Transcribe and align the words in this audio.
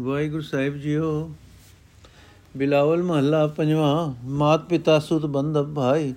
ਵਾਹਿਗੁਰੂ 0.00 0.42
ਸਾਹਿਬ 0.42 0.76
JIO, 0.76 1.30
Bilawal 2.56 3.02
ਮਹੱਲਾ 3.02 3.46
ਪੰਜਵਾਂ, 3.46 4.14
ਮਾਤ 4.24 4.68
ਪਿਤਾ 4.68 4.98
ਸੁਤ 4.98 5.26
ਬੰਧਵ 5.26 5.74
ਭਾਈ, 5.74 6.14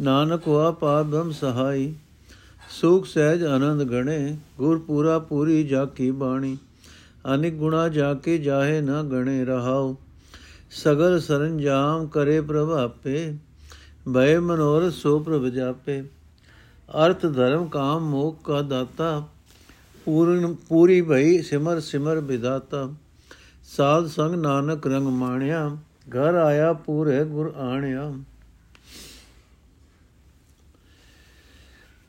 ਨਾਨਕ 0.00 0.46
ਹੋਆ 0.46 0.70
ਪਾਰ 0.70 1.02
ਬ੍ਰਹਮ 1.02 1.30
ਸਹਾਈ, 1.30 1.94
ਸੁਖ 2.70 3.06
ਸਹਿਜ 3.06 3.44
ਆਨੰਦ 3.44 3.82
ਗਣੇ 3.82 4.36
ਗੁਰ 4.58 4.78
ਪੂਰਾ 4.78 5.18
ਪੂਰੀ 5.18 5.64
ਜਾ 5.64 5.84
ਕੀ 5.84 6.10
ਬਾਣੀ, 6.10 6.56
ਅਨਿਕ 7.34 7.54
ਗੁਣਾ 7.54 7.88
ਜਾ 7.88 8.14
ਕੇ 8.14 8.38
ਜਾਹੇ 8.38 8.80
ਨਾ 8.80 9.02
ਗਣੇ 9.02 9.44
ਰਹਾਉ, 9.44 9.96
ਸਗਲ 10.70 11.20
ਸਰੰਜਾਮ 11.20 12.06
ਕਰੇ 12.06 12.40
ਪ੍ਰਭ 12.40 12.70
ਆਪੇ 12.70 13.34
ਭੈ 14.14 14.38
ਮਨੋਰ 14.40 14.90
ਸੋ 14.90 15.18
ਪ੍ਰਭ 15.18 15.46
ਜਾਪੇ, 15.46 16.02
ਅਰਥ 17.06 17.26
ਧਰਮ 17.26 17.68
ਕਾਮ 17.68 18.10
ਮੋਖ 18.10 18.42
ਕਾ 18.44 18.62
ਦਾਤਾ 18.62 19.28
ਪੂਰਨ 20.04 20.54
ਪੂਰੀ 20.68 21.00
ਭਈ 21.02 21.40
ਸਿਮਰ 21.42 21.80
ਸਿਮਰ 21.80 22.20
ਵਿਦਾਤਾ। 22.20 22.88
ਸਾਧ 23.66 24.06
ਸੰਗ 24.06 24.34
ਨਾਨਕ 24.34 24.86
ਰੰਗ 24.86 25.06
ਮਾਣਿਆ, 25.06 25.68
ਘਰ 26.08 26.34
ਆਇਆ 26.34 26.72
ਪੂਰੇ 26.72 27.24
ਗੁਰ 27.24 27.52
ਆਣਿਆ। 27.56 28.12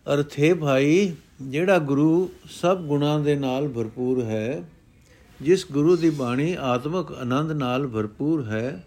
ਅਰਥੇ 0.06 0.54
ਭਾਈ, 0.54 1.16
ਜਿਹੜਾ 1.42 1.78
ਗੁਰੂ 1.80 2.30
ਸਭ 2.50 2.82
ਗੁਣਾਂ 2.82 3.20
ਦੇ 3.20 3.36
ਨਾਲ 3.36 3.68
ਭਰਪੂਰ 3.68 4.24
ਹੈ, 4.24 4.64
ਜਿਸ 5.42 5.66
ਗੁਰੂ 5.72 5.96
ਦੀ 5.96 6.10
ਬਾਣੀ 6.10 6.56
ਆਤਮਿਕ 6.60 7.12
ਆਨੰਦ 7.12 7.52
ਨਾਲ 7.52 7.88
ਭਰਪੂਰ 7.88 8.46
ਹੈ, 8.46 8.84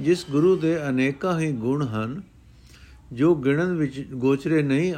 ਜਿਸ 0.00 0.24
ਗੁਰੂ 0.30 0.56
ਦੇ 0.56 0.76
ਅਨੇਕਾਂ 0.88 1.38
ਹੀ 1.40 1.50
ਗੁਣ 1.52 1.86
ਹਨ, 1.86 2.22
ਜੋ 3.12 3.34
ਗਿਣਨ 3.34 3.74
ਵਿੱਚ 3.74 4.00
ਗੋਚਰੇ 4.12 4.62
ਨਹੀਂ, 4.62 4.94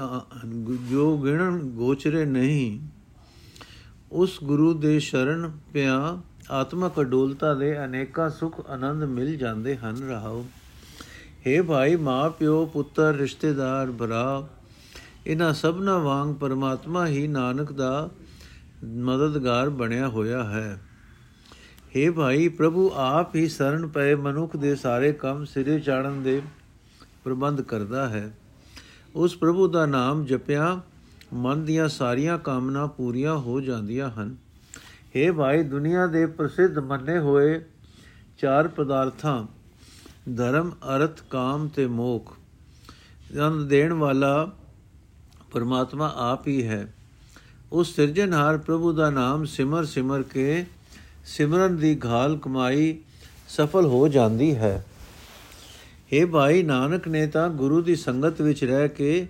ਜੋ 0.91 1.17
ਗਿਣਨ 1.19 1.59
ਗੋਚਰੇ 1.59 2.25
ਨਹੀਂ। 2.25 2.79
ਉਸ 4.13 4.39
ਗੁਰੂ 4.45 4.75
ਦੇ 4.75 4.99
ਸ਼ਰਨ 4.99 5.53
ਪਿਆ 5.73 6.23
ਆਤਮਕ 6.51 7.01
ਅਡੋਲਤਾ 7.01 7.55
ਦੇ 7.55 7.85
ਅਨੇਕਾਂ 7.85 8.31
ਸੁਖ 8.31 8.71
ਆਨੰਦ 8.71 9.05
ਮਿਲ 9.05 9.37
ਜਾਂਦੇ 9.37 9.77
ਹਨ, 9.77 9.97
ਰਹਾਓ। 9.97 10.47
हे 11.47 11.65
ਭਾਈ 11.65 11.97
ਮਾਂ 11.97 12.31
ਪਿਓ, 12.31 12.67
ਪੁੱਤਰ, 12.67 13.15
ਰਿਸ਼ਤੇਦਾਰ, 13.15 13.91
ਭਰਾ, 13.91 14.49
ਇਹਨਾਂ 15.27 15.55
ਸਭਨਾ 15.55 15.99
ਵਾਂਗ 15.99 16.35
ਪਰਮਾਤਮਾ 16.35 17.07
ਹੀ 17.07 17.27
ਨਾਨਕ 17.29 17.73
ਦਾ 17.73 18.11
ਮਦਦਗਾਰ 18.85 19.71
ਬਣਿਆ 19.71 20.09
ਹੋਇਆ 20.09 20.45
ਹੈ। 20.45 20.83
हे 21.97 22.13
ਭਾਈ, 22.13 22.49
ਪ੍ਰਭੂ 22.49 22.93
ਆਪ 22.95 23.37
ਹੀ 23.37 23.49
ਸ਼ਰਨ 23.49 23.87
ਪਏ 23.87 24.15
ਮਨੁੱਖ 24.15 24.57
ਦੇ 24.57 24.77
ਸਾਰੇ 24.77 25.13
ਕੰਮ 25.13 25.45
ਸਿਰੇ 25.45 25.81
ਚਾੜਨ 25.81 26.23
ਦੇ 26.23 26.43
ਪ੍ਰਬੰਧ 27.25 27.61
ਕਰਦਾ 27.61 28.09
ਹੈ। 28.09 28.39
ਉਸ 29.15 29.37
ਪ੍ਰਭੂ 29.37 29.69
ਦਾ 29.69 29.87
ਨਾਮ 29.87 30.25
ਜਪਿਆ 30.25 30.81
ਮਨ 31.33 31.65
ਦੀਆਂ 31.65 31.89
ਸਾਰੀਆਂ 31.89 32.39
ਕਾਮਨਾ 32.39 32.87
ਪੂਰੀਆਂ 32.87 33.37
ਹੋ 33.37 33.61
ਜਾਂਦੀਆਂ 33.61 34.11
ਹਨ। 34.11 34.37
हे 35.17 35.35
ਭਾਈ, 35.35 35.63
ਦੁਨੀਆ 35.63 36.07
ਦੇ 36.07 36.27
ਪ੍ਰਸਿੱਧ 36.27 36.79
ਮੰਨੇ 36.79 37.19
ਹੋਏ 37.19 37.61
ਚਾਰ 38.39 38.69
ਪਦਾਰਥਾਂ, 38.69 39.47
ਧਰਮ, 40.37 40.71
ਅਰਥ, 40.71 41.23
ਕਾਮ 41.31 41.69
ਤੇ 41.69 41.87
ਮੋਖ, 41.87 42.37
ਜਨ 43.35 43.69
ਦੇਣ 43.69 43.93
ਵਾਲਾ 43.93 44.53
ਪਰਮਾਤਮਾ 45.51 46.15
ਆਪ 46.17 46.49
ਹੀ 46.49 46.67
ਹੈ। 46.67 46.93
ਉਸ 47.73 47.95
ਸਿਰਜਣਹਾਰ 47.95 48.59
ਪ੍ਰਭੂ 48.59 48.93
ਦਾ 48.93 49.11
ਨਾਮ 49.11 49.45
ਸਿਮਰ 49.45 49.85
ਸਿਮਰ 49.85 50.23
ਕੇ 50.23 50.67
ਸਿਮਰਨ 51.25 51.77
ਦੀ 51.77 52.01
ਘਾਲ 52.05 52.37
ਕਮਾਈ 52.37 52.99
ਸਫਲ 53.49 53.87
ਹੋ 53.87 54.09
ਜਾਂਦੀ 54.09 54.55
ਹੈ। 54.57 54.87
हे 56.13 56.27
ਭਾਈ, 56.29 56.63
ਨਾਨਕ 56.63 57.09
ਨੇ 57.09 57.27
ਤਾਂ 57.27 57.49
ਗੁਰੂ 57.51 57.83
ਦੀ 57.83 57.97
ਸੰਗਤ 57.97 58.43
ਵਿੱਚ 58.43 58.65
ਰਹਿ 58.65 58.89
ਕੇ 58.89 59.29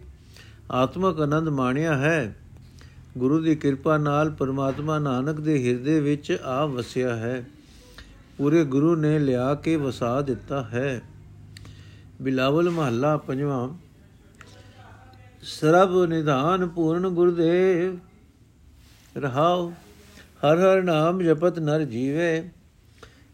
ਆਤਮਕ 0.71 1.21
ਆਨੰਦ 1.21 1.49
ਮਾਣਿਆ 1.49 1.97
ਹੈ। 1.97 2.37
ਗੁਰੂ 3.19 3.41
ਦੀ 3.41 3.57
ਕਿਰਪਾ 3.57 3.99
ਨਾਲ 3.99 4.31
ਪਰਮਾਤਮਾ 4.31 4.99
ਨਾਨਕ 4.99 5.41
ਦੇ 5.41 5.69
ਹਿਰਦੇ 5.69 6.01
ਵਿੱਚ 6.01 6.39
ਆ 6.45 6.67
ਵਸਿਆ 6.67 7.17
ਹੈ। 7.17 7.45
ਪੂਰੇ 8.39 8.65
ਗੁਰੂ 8.65 8.97
ਨੇ 8.97 9.19
ਲਿਆ 9.19 9.55
ਕੇ 9.55 9.77
ਵਸਾ 9.77 10.21
ਦਿੱਤਾ 10.23 10.63
ਹੈ। 10.63 11.03
ਬਿਲਾਵਲ 12.23 12.71
ਮਹੱਲਾ 12.71 13.17
ਪੰਜਵਾਂ। 13.17 13.69
ਸਰਬ 15.43 16.05
ਨਿਧਾਨ 16.05 16.69
ਪੂਰਨ 16.69 17.09
ਗੁਰਦੇਵ, 17.09 17.99
ਰਹਾਉ, 19.17 19.71
ਹਰ 20.21 20.59
ਹਰ 20.59 20.83
ਨਾਮ 20.83 21.23
ਜਪਤ 21.23 21.59
ਨਰ 21.59 21.83
ਜੀਵੇ। 21.83 22.51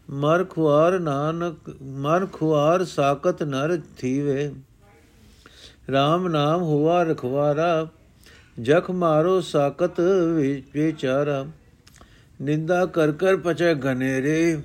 ਮਰ 0.09 0.45
ਖੁਆਰ 0.45 0.99
ਨਾਨਕ, 0.99 1.81
ਮਰ 1.81 2.25
ਖੁਆਰ 2.25 2.85
ਸਾਕਤ 2.85 3.43
ਨਰ 3.43 3.81
ਥੀਵੇ। 3.97 4.53
RAM 5.89 6.27
ਨਾਮ 6.29 6.61
ਹੁਆ 6.61 7.03
ਰਖਵਾਰਾ, 7.03 7.87
ਜਖ 8.61 8.91
ਮਾਰੋ 8.91 9.41
ਸਾਕਤ 9.41 9.99
ਵਿਚਾਰਾ। 10.73 11.45
ਨਿੰਦਾ 12.41 12.85
ਕਰ 12.85 13.11
ਕਰ 13.11 13.37
ਪਚੈ 13.37 13.73
ਘਨੇਰੇ। 13.75 14.61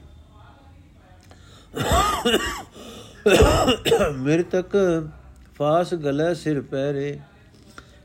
ਮਿਰ 4.17 4.43
ਤੱਕ 4.43 4.77
ਫਾਸ 5.59 5.95
ਗਲੇ 5.95 6.35
ਸਿਰ 6.35 6.61
ਪੈਰੇ। 6.61 7.19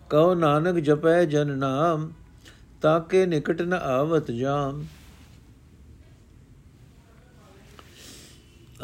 ਕਉ 0.09 0.34
ਨਾਨਕ 0.34 0.75
ਜਪੈ 0.75 1.25
ਜਨ 1.25 1.57
ਨਾਮ 1.57 2.12
ਤਾਕੇ 2.81 3.25
ਨਿਕਟ 3.25 3.62
ਨ 3.62 3.73
ਆਵਤ 3.73 4.31
ਜਾਮ। 4.31 4.84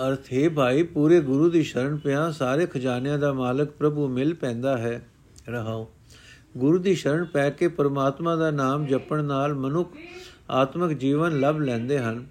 ਅਰਥ 0.08 0.34
ਹੈ, 0.34 0.50
ਭਾਈ, 0.50 0.84
ਪੂਰੇ 0.84 1.22
ਗੁਰੂ 1.22 1.50
ਦੀ 1.50 1.64
ਸ਼ਰਨ 1.64 1.98
ਪਿਆ, 1.98 2.32
ਸਾਰੇ 2.32 2.66
ਖਜ਼ਾਨਿਆਂ 2.66 3.20
ਦਾ 3.20 3.34
ਮਾਲਕ 3.34 3.70
ਪ੍ਰਭੂ 3.70 4.08
ਮਿਲ 4.08 4.34
ਪੈਂਦਾ 4.34 4.78
ਹੈ 4.78 5.06
ਰਹਾਓ 5.50 5.92
ਗੁਰੂ 6.58 6.78
ਦੀ 6.78 6.96
ਸ਼ਰਨ 6.96 7.26
ਪੈ 7.26 7.50
ਕੇ 7.50 7.68
ਪਰਮਾਤਮਾ 7.68 8.36
ਦਾ 8.36 8.52
ਨਾਮ 8.52 8.86
ਜਪਣ 8.86 9.24
ਨਾਲ 9.24 9.54
ਮਨੁੱਖ 9.54 9.94
ਆਤਮਿਕ 10.50 10.98
ਜੀਵਨ 10.98 11.40
ਲਭ 11.40 11.60
ਲੈਂਦੇ 11.60 12.00
ਹਨ। 12.00 12.26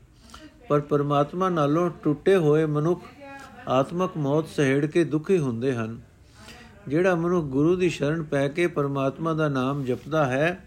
ਪਰ 0.69 0.81
ਪਰਮਾਤਮਾ 0.81 1.49
ਨਾਲੋਂ 1.49 1.91
ਟੁੱਟੇ 2.05 2.37
ਹੋਏ 2.37 2.67
ਮਨੁੱਖ 2.67 3.03
ਆਤਮਿਕ 3.69 4.11
ਮੌਤ 4.17 4.47
ਸਹਿੜ 4.47 4.87
ਕੇ 4.87 5.05
ਦੁਖੀ 5.05 5.39
ਹੁੰਦੇ 5.39 5.75
ਹਨ। 5.75 6.01
ਜਿਹੜਾ 6.89 7.15
ਮਨੁੱਖ 7.15 7.47
ਗੁਰੂ 7.47 7.77
ਦੀ 7.77 7.89
ਸ਼ਰਨ 7.89 8.23
ਪੈ 8.23 8.49
ਕੇ 8.49 8.67
ਪਰਮਾਤਮਾ 8.67 9.35
ਦਾ 9.35 9.49
ਨਾਮ 9.49 9.85
ਜਪਦਾ 9.85 10.27
ਹੈ, 10.27 10.65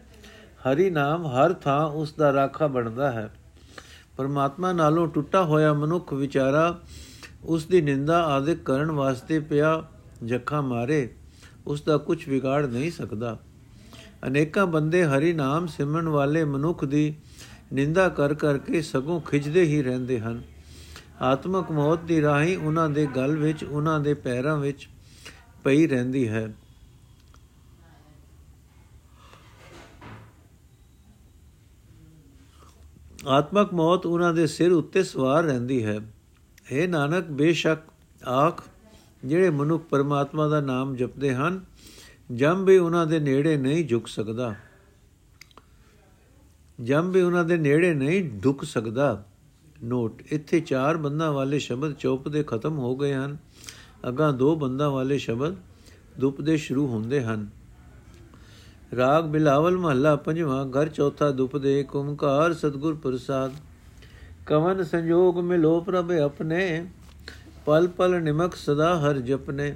ਹਰੀ 0.68 0.90
ਨਾਮ 0.90 1.28
ਹਰ 1.28 1.54
ਥਾਂ 1.54 1.86
ਉਸ 1.86 2.14
ਦਾ 2.14 2.34
ਰਾਖਾ 2.34 2.68
ਬਣਦਾ 2.68 3.12
ਹੈ। 3.12 3.34
ਪਰਮਾਤਮਾ 4.22 4.72
ਨਾਲੋਂ 4.74 5.08
ਟੁੱਟਾ 5.08 5.44
ਹੋਇਆ 5.44 5.74
ਮਨੁੱਖ 5.74 6.14
ਵਿਚਾਰਾ 6.14 6.80
ਉਸ 7.44 7.66
ਦੀ 7.66 7.82
ਨਿੰਦਾ 7.82 8.24
ਆਦਿਕ 8.24 8.64
ਕਰਨ 8.64 8.92
ਵਾਸਤੇ 8.92 9.40
ਪਿਆ 9.40 9.84
ਜੱਖਾਂ 10.24 10.62
ਮਾਰੇ 10.62 11.16
ਉਸ 11.68 11.82
ਦਾ 11.82 11.98
ਕੁਝ 11.98 12.30
ਵਿਗਾੜ 12.30 12.66
ਨਹੀਂ 12.66 12.92
ਸਕਦਾ। 12.92 13.40
ਅਨੇਕਾਂ 14.28 14.68
ਬੰਦੇ 14.68 15.06
ਹਰੀ 15.06 15.34
ਨਾਮ 15.34 15.68
ਸਿਮਰਨ 15.68 16.10
ਵਾਲੇ 16.10 16.44
ਮਨੁੱਖ 16.44 16.86
ਦੀ 16.86 17.16
ਨਿੰਦਾ 17.74 18.10
ਕਰ 18.10 18.34
ਕਰਕੇ 18.34 18.82
ਸਗੋਂ 18.82 19.22
ਖਿਜਦੇ 19.22 19.62
ਹੀ 19.62 19.84
ਰਹਿੰਦੇ 19.84 20.20
ਹਨ। 20.20 20.42
ਆਤਮਕ 21.22 21.72
ਮੌਤ 21.72 22.00
ਦੀ 22.00 22.22
ਰਾਹੀਂ 22.22 22.58
ਉਹਨਾਂ 22.58 22.90
ਦੇ 22.90 23.08
ਗਲ 23.16 23.38
ਵਿੱਚ, 23.38 23.64
ਉਹਨਾਂ 23.64 24.00
ਦੇ 24.00 24.14
ਪੈਰਾਂ 24.14 24.58
ਵਿੱਚ 24.58 24.90
ਪਈ 25.64 25.88
ਰਹਿੰਦੀ 25.88 26.28
ਹੈ। 26.28 26.54
ਆਤਮਕ 33.28 33.74
ਮੌਤ 33.74 34.06
ਉਹਨਾਂ 34.06 34.34
ਦੇ 34.34 34.48
ਸਿਰ 34.48 34.72
ਉੱਤੇ 34.72 35.04
ਸਵਾਰ 35.04 35.44
ਰਹਿੰਦੀ 35.44 35.86
ਹੈ। 35.86 35.98
हे 36.74 36.90
ਨਾਨਕ, 36.90 37.28
ਬੇਸ਼ੱਕ 37.28 37.82
ਆਖ, 38.28 38.64
ਜਿਹੜੇ 39.26 39.50
ਮਨੁੱਖ 39.50 39.84
ਪਰਮਾਤਮਾ 39.84 40.48
ਦਾ 40.48 40.62
ਨਾਮ 40.62 40.96
ਜਪਦੇ 40.96 41.36
ਹਨ, 41.36 41.66
ਜਮ 42.32 42.66
ਵੀ 42.66 42.78
ਉਹਨਾਂ 42.78 43.08
ਦੇ 43.08 43.20
ਨੇੜੇ 43.20 43.58
ਨਹੀਂ 43.58 43.86
ਝੁਕ 43.86 44.08
ਸਕਦਾ। 44.08 44.56
ਜਮ 46.82 47.12
ਵੀ 47.12 47.22
ਉਹਨਾਂ 47.22 47.44
ਦੇ 47.44 47.58
ਨੇੜੇ 47.58 47.94
ਨਹੀਂ 47.94 48.40
ਢੁਕ 48.40 48.66
ਸਕਦਾ। 48.66 49.26
ਨੋਟ, 49.84 50.22
ਇੱਥੇ 50.32 50.60
ਚਾਰ 50.60 50.98
ਬੰਦਾਂ 50.98 51.32
ਵਾਲੇ 51.32 51.60
ਸ਼ਬਦ 51.60 51.94
ਚੌਪ 51.94 52.28
ਦੇ 52.28 52.44
ਖਤਮ 52.44 52.78
ਹੋ 52.78 52.96
ਗਏ 52.96 53.14
ਹਨ। 53.14 53.38
ਅਗਾ 54.10 54.32
ਦੋ 54.32 54.56
ਬੰਦਾਂ 54.56 54.90
ਵਾਲੇ 54.90 55.18
ਸ਼ਬਦ 55.18 55.56
ਦੁਪ 56.20 56.42
ਦੇ 56.42 56.58
ਸ਼ੁਰੂ 56.58 56.88
ਹੁੰਦੇ 56.88 57.24
ਹਨ। 57.24 57.61
ਰਾਗ 58.98 59.24
ਬਿਲਾਵਲ 59.24 59.78
ਮਹੱਲਾ 59.78 60.16
ਪੰਜਵਾਂ, 60.16 60.66
ਘਰ 60.66 60.90
ਚੌਥਾ 60.90 61.32
ਦੁਪ 61.32 61.58
ਦੇ 61.58 61.86
ਓਮਕਾਰ 61.96 62.54
ਸਤਗੁਰ 62.54 62.96
ਪ੍ਰਸਾਦ। 62.96 63.52
ਕਵਨ 64.46 64.84
ਸੰਜੋਗ 64.84 65.40
ਮਿਲੋ 65.40 65.80
ਪ੍ਰਭ 65.82 66.12
ਆਪਣੇ, 66.12 66.86
ਪਲ 67.66 67.88
ਪਲ 67.88 68.22
ਨਿਮਕ 68.22 68.56
ਸਦਾ 68.56 69.00
ਹਰ 69.00 69.18
ਜਪਨੇ। 69.18 69.76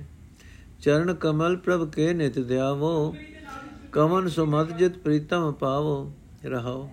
ਚਰਨ 0.82 1.14
ਕਮਲ 1.14 1.56
ਪ੍ਰਭ 1.58 1.92
ਕੇ 1.92 2.14
ਨਿਤ 2.14 2.40
ਧਿਆਵੋ, 2.40 3.16
ਕਵਨ 3.92 4.28
ਸੁਮਤ 4.28 4.78
ਜਿਤ 4.78 4.98
ਪ੍ਰੀਤਮ 4.98 5.52
ਪਾਵੋ, 5.52 6.12
ਰਹਾਓ। 6.46 6.90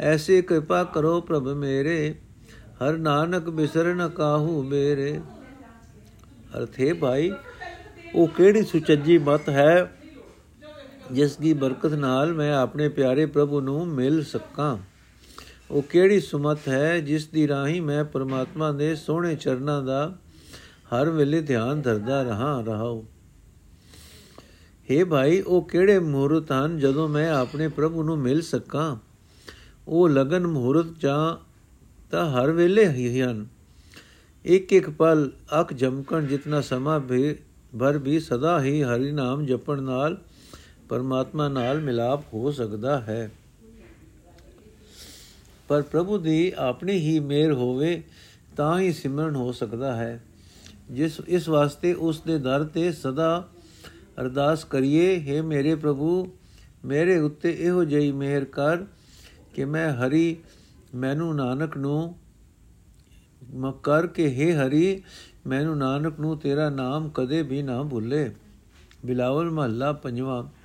ਐਸੀ 0.00 0.42
ਕਿਰਪਾ 0.42 0.84
ਕਰੋ 0.84 1.20
ਪ੍ਰਭ 1.20 1.48
ਮੇਰੇ, 1.48 2.14
ਹਰ 2.82 2.96
ਨਾਨਕ 2.96 3.50
ਬਿਸਰ 3.50 3.94
ਨ 3.94 4.08
ਕਾਹੂ 4.08 4.62
ਮੇਰੇ। 4.62 5.20
ਅਰਥੇ 6.58 6.92
ਭਾਈ, 6.92 7.32
ਉਹ 8.14 8.28
ਕਿਹੜੀ 8.28 8.62
ਸੁਚੱਜੀ 8.62 9.18
ਮਤ 9.18 9.48
ਹੈ 9.48 10.01
ਜਿਸ 11.10 11.36
ਦੀ 11.36 11.52
ਬਰਕਤ 11.52 11.92
ਨਾਲ 11.92 12.32
ਮੈਂ 12.32 12.54
ਆਪਣੇ 12.54 12.88
ਪਿਆਰੇ 12.88 13.26
ਪ੍ਰਭੂ 13.26 13.60
ਨੂੰ 13.60 13.88
ਮਿਲ 13.88 14.24
ਸਕਾਂ। 14.24 14.78
ਉਹ 15.70 15.82
ਕਿਹੜੀ 15.82 16.20
ਸੁਮਤ 16.20 16.58
ਹੈ 16.68 17.00
ਜਿਸ 17.00 17.26
ਦੀ 17.26 17.48
ਰਾਹੀਂ 17.48 17.82
ਮੈਂ 17.82 18.04
ਪਰਮਾਤਮਾ 18.04 18.72
ਦੇ 18.72 18.94
ਸੋਹਣੇ 18.94 19.36
ਚਰਨਾਂ 19.36 19.82
ਦਾ 19.82 20.18
ਹਰ 20.94 21.10
ਵੇਲੇ 21.10 21.40
ਧਿਆਨ 21.40 21.80
ਧਰਦਾ 21.80 22.22
ਰਹਾ, 22.22 22.60
ਰਹਾਉ। 22.60 23.04
हे 24.90 25.06
ਭਾਈ, 25.06 25.40
ਉਹ 25.40 25.62
ਕਿਹੜੇ 25.62 25.98
ਮਹੂਰਤ 25.98 26.52
ਹਨ 26.52 26.78
ਜਦੋਂ 26.78 27.08
ਮੈਂ 27.08 27.30
ਆਪਣੇ 27.30 27.68
ਪ੍ਰਭੂ 27.68 28.02
ਨੂੰ 28.02 28.18
ਮਿਲ 28.18 28.42
ਸਕਾਂ? 28.42 28.96
ਉਹ 29.88 30.08
ਲਗਨ 30.08 30.46
ਮਹੂਰਤ 30.46 30.86
ਜਾਂ 31.00 31.36
ਤਾਂ 32.10 32.30
ਹਰ 32.30 32.50
ਵੇਲੇ 32.50 32.88
ਹੀ 32.88 33.22
ਹਨ। 33.22 33.46
ਇੱਕ 34.44 34.72
ਇੱਕ 34.72 34.90
ਪਲ 34.90 35.30
ਅੱਖ 35.60 35.72
ਜਮਕਣ 35.72 36.26
ਜਿਤਨਾ 36.26 36.60
ਸਮਾਂ 36.60 37.00
ਵੀ 37.00 37.36
ਭਰ 37.80 37.98
ਵੀ 37.98 38.20
ਸਦਾ 38.20 38.62
ਹੀ 38.62 38.82
ਹਰੀ 38.82 39.12
ਨਾਮ 39.12 39.46
ਜਪਣ 39.46 39.82
ਨਾਲ 39.82 40.18
ਪਰਮਾਤਮਾ 40.92 41.48
ਨਾਲ 41.48 41.80
ਮਿਲਾਪ 41.80 42.24
ਹੋ 42.34 42.50
ਸਕਦਾ 42.50 43.00
ਹੈ। 43.00 43.30
ਪਰ 45.68 45.82
ਪ੍ਰਭੂ 45.82 46.18
ਦੀ 46.18 46.52
ਆਪਣੀ 46.56 46.92
ਹੀ 46.92 47.20
ਮੇਰ 47.20 47.52
ਹੋਵੇ 47.52 48.02
ਤਾਂ 48.56 48.80
ਹੀ 48.80 48.92
ਸਿਮਰਨ 48.92 49.34
ਹੋ 49.34 49.52
ਸਕਦਾ 49.52 49.96
ਹੈ। 49.96 50.22
ਜਿਸ, 50.90 51.20
ਇਸ 51.28 51.48
ਵਾਸਤੇ 51.48 51.92
ਉਸ 51.92 52.20
ਦੇ 52.20 52.38
ਦਰ 52.38 52.64
ਤੇ 52.64 52.92
ਸਦਾ 52.92 53.48
ਅਰਦਾਸ 54.20 54.64
ਕਰੀਏ 54.64 55.16
हे 55.18 55.44
ਮੇਰੇ 55.44 55.74
ਪ੍ਰਭੂ, 55.74 56.28
ਮੇਰੇ 56.84 57.18
ਉੱਤੇ 57.18 57.56
ਇਹੋ 57.60 57.84
ਜਿਹੀ 57.84 58.12
ਮਿਹਰ 58.12 58.44
ਕਰ 58.44 58.76
ਕਿ 59.54 59.64
ਮੈਂ 59.64 59.92
ਹਰੀ, 59.92 60.36
ਮੈਨੂੰ 60.94 61.36
ਨਾਨਕ 61.36 61.76
ਨੂੰ 61.76 62.16
ਮਕਰ 63.54 64.06
ਕੇ 64.06 64.26
हे 64.26 64.56
ਹਰੀ, 64.56 65.02
ਮੈਨੂੰ 65.46 65.78
ਨਾਨਕ 65.78 66.20
ਨੂੰ 66.20 66.38
ਤੇਰਾ 66.38 66.70
ਨਾਮ 66.70 67.10
ਕਦੇ 67.14 67.42
ਵੀ 67.42 67.62
ਨਾ 67.62 67.82
ਭੁੱਲੇ। 67.82 68.30
ਬਿਲਾਵਲ 69.06 69.50
ਮਹੱਲਾ 69.50 69.92
ਪੰਜਵਾਂ। 69.92 70.61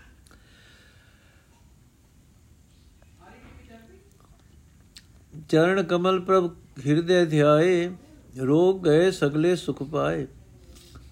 ਚਰਨ 5.49 5.83
ਕਮਲ 5.83 6.19
ਪ੍ਰਭ 6.19 6.49
ਹਿਰਦੇ 6.87 7.25
ਧਿਆਏ, 7.25 7.89
ਰੋਗ 8.39 8.83
ਗਏ 8.83 9.11
ਸਗਲੇ 9.11 9.55
ਸੁਖ 9.55 9.83
ਪਾਏ। 9.83 10.27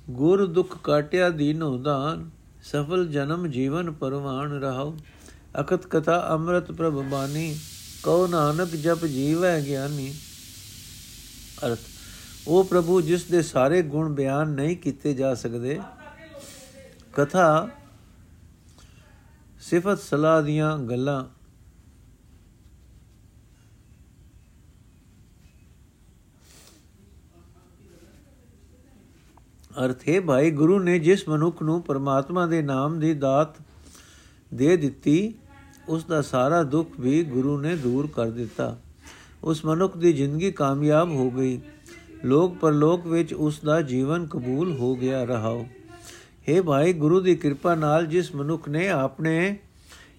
ਗੁਰ 0.09 0.45
ਦੁਖ 0.45 0.77
ਕਾਟਿਆ 0.83 1.29
ਦੀਨੋ 1.29 1.77
ਦਾਨ 1.77 2.29
ਸਫਲ 2.63 3.07
ਜਨਮ 3.07 3.47
ਜੀਵਨ 3.47 3.91
ਪਰਵਾਨ 3.91 4.51
ਰਹਾਉ। 4.51 4.95
ਅਕਤ 5.59 5.85
ਕਥਾ 5.87 6.27
ਅੰਮ੍ਰਿਤ 6.29 6.71
ਪ੍ਰਭ 6.71 7.01
ਬਾਣੀ, 7.03 7.55
ਕਉ 8.03 8.27
ਨਾਨਕ 8.27 8.75
ਜਪ 8.75 9.05
ਜੀਵੈ 9.05 9.59
ਗਿਆਨੀ। 9.61 10.13
ਅਰਥ, 11.65 11.79
ਉਹ 12.47 12.63
ਪ੍ਰਭੂ 12.63 13.01
ਜਿਸ 13.01 13.23
ਦੇ 13.23 13.41
ਸਾਰੇ 13.41 13.81
ਗੁਣ 13.81 14.13
ਬਿਆਨ 14.13 14.49
ਨਹੀਂ 14.49 14.77
ਕੀਤੇ 14.77 15.13
ਜਾ 15.13 15.33
ਸਕਦੇ, 15.35 15.79
ਕਥਾ 17.13 17.67
ਸਿਫਤ 19.61 19.99
ਸਲਾਹ 19.99 20.41
ਦੀਆਂ 20.43 20.77
ਗੱਲਾਂ 20.79 21.23
ਅਰਥ 29.83 30.09
ਹੈ 30.09 30.21
ਭਾਈ, 30.21 30.51
ਗੁਰੂ 30.51 30.79
ਨੇ 30.79 30.99
ਜਿਸ 30.99 31.29
ਮਨੁੱਖ 31.29 31.61
ਨੂੰ 31.61 31.81
ਪਰਮਾਤਮਾ 31.81 32.45
ਦੇ 32.45 32.61
ਨਾਮ 32.61 32.99
ਦੀ 32.99 33.13
ਦਾਤ 33.13 33.55
ਦੇ 34.53 34.77
ਦਿੱਤੀ, 34.77 35.33
ਉਸ 35.89 36.03
ਦਾ 36.03 36.21
ਸਾਰਾ 36.21 36.63
ਦੁੱਖ 36.63 36.99
ਵੀ 36.99 37.23
ਗੁਰੂ 37.23 37.57
ਨੇ 37.57 37.75
ਦੂਰ 37.75 38.09
ਕਰ 38.15 38.29
ਦਿੱਤਾ। 38.29 38.77
ਉਸ 39.43 39.65
ਮਨੁੱਖ 39.65 39.97
ਦੀ 39.97 40.13
ਜ਼ਿੰਦਗੀ 40.13 40.51
ਕਾਮਯਾਬ 40.51 41.11
ਹੋ 41.11 41.29
ਗਈ। 41.31 41.59
ਲੋਕ 42.25 42.55
ਪਰਲੋਕ 42.55 43.07
ਵਿੱਚ 43.07 43.33
ਉਸ 43.33 43.59
ਦਾ 43.59 43.81
ਜੀਵਨ 43.81 44.27
ਕਬੂਲ 44.27 44.71
ਹੋ 44.77 44.95
ਗਿਆ 44.95 45.23
ਰਹਾਓ। 45.23 45.65
हे 46.47 46.63
ਭਾਈ, 46.63 46.93
ਗੁਰੂ 46.93 47.19
ਦੀ 47.19 47.35
ਕਿਰਪਾ 47.35 47.75
ਨਾਲ 47.75 48.05
ਜਿਸ 48.05 48.35
ਮਨੁੱਖ 48.35 48.69
ਨੇ 48.69 48.89
ਆਪਣੇ 48.89 49.57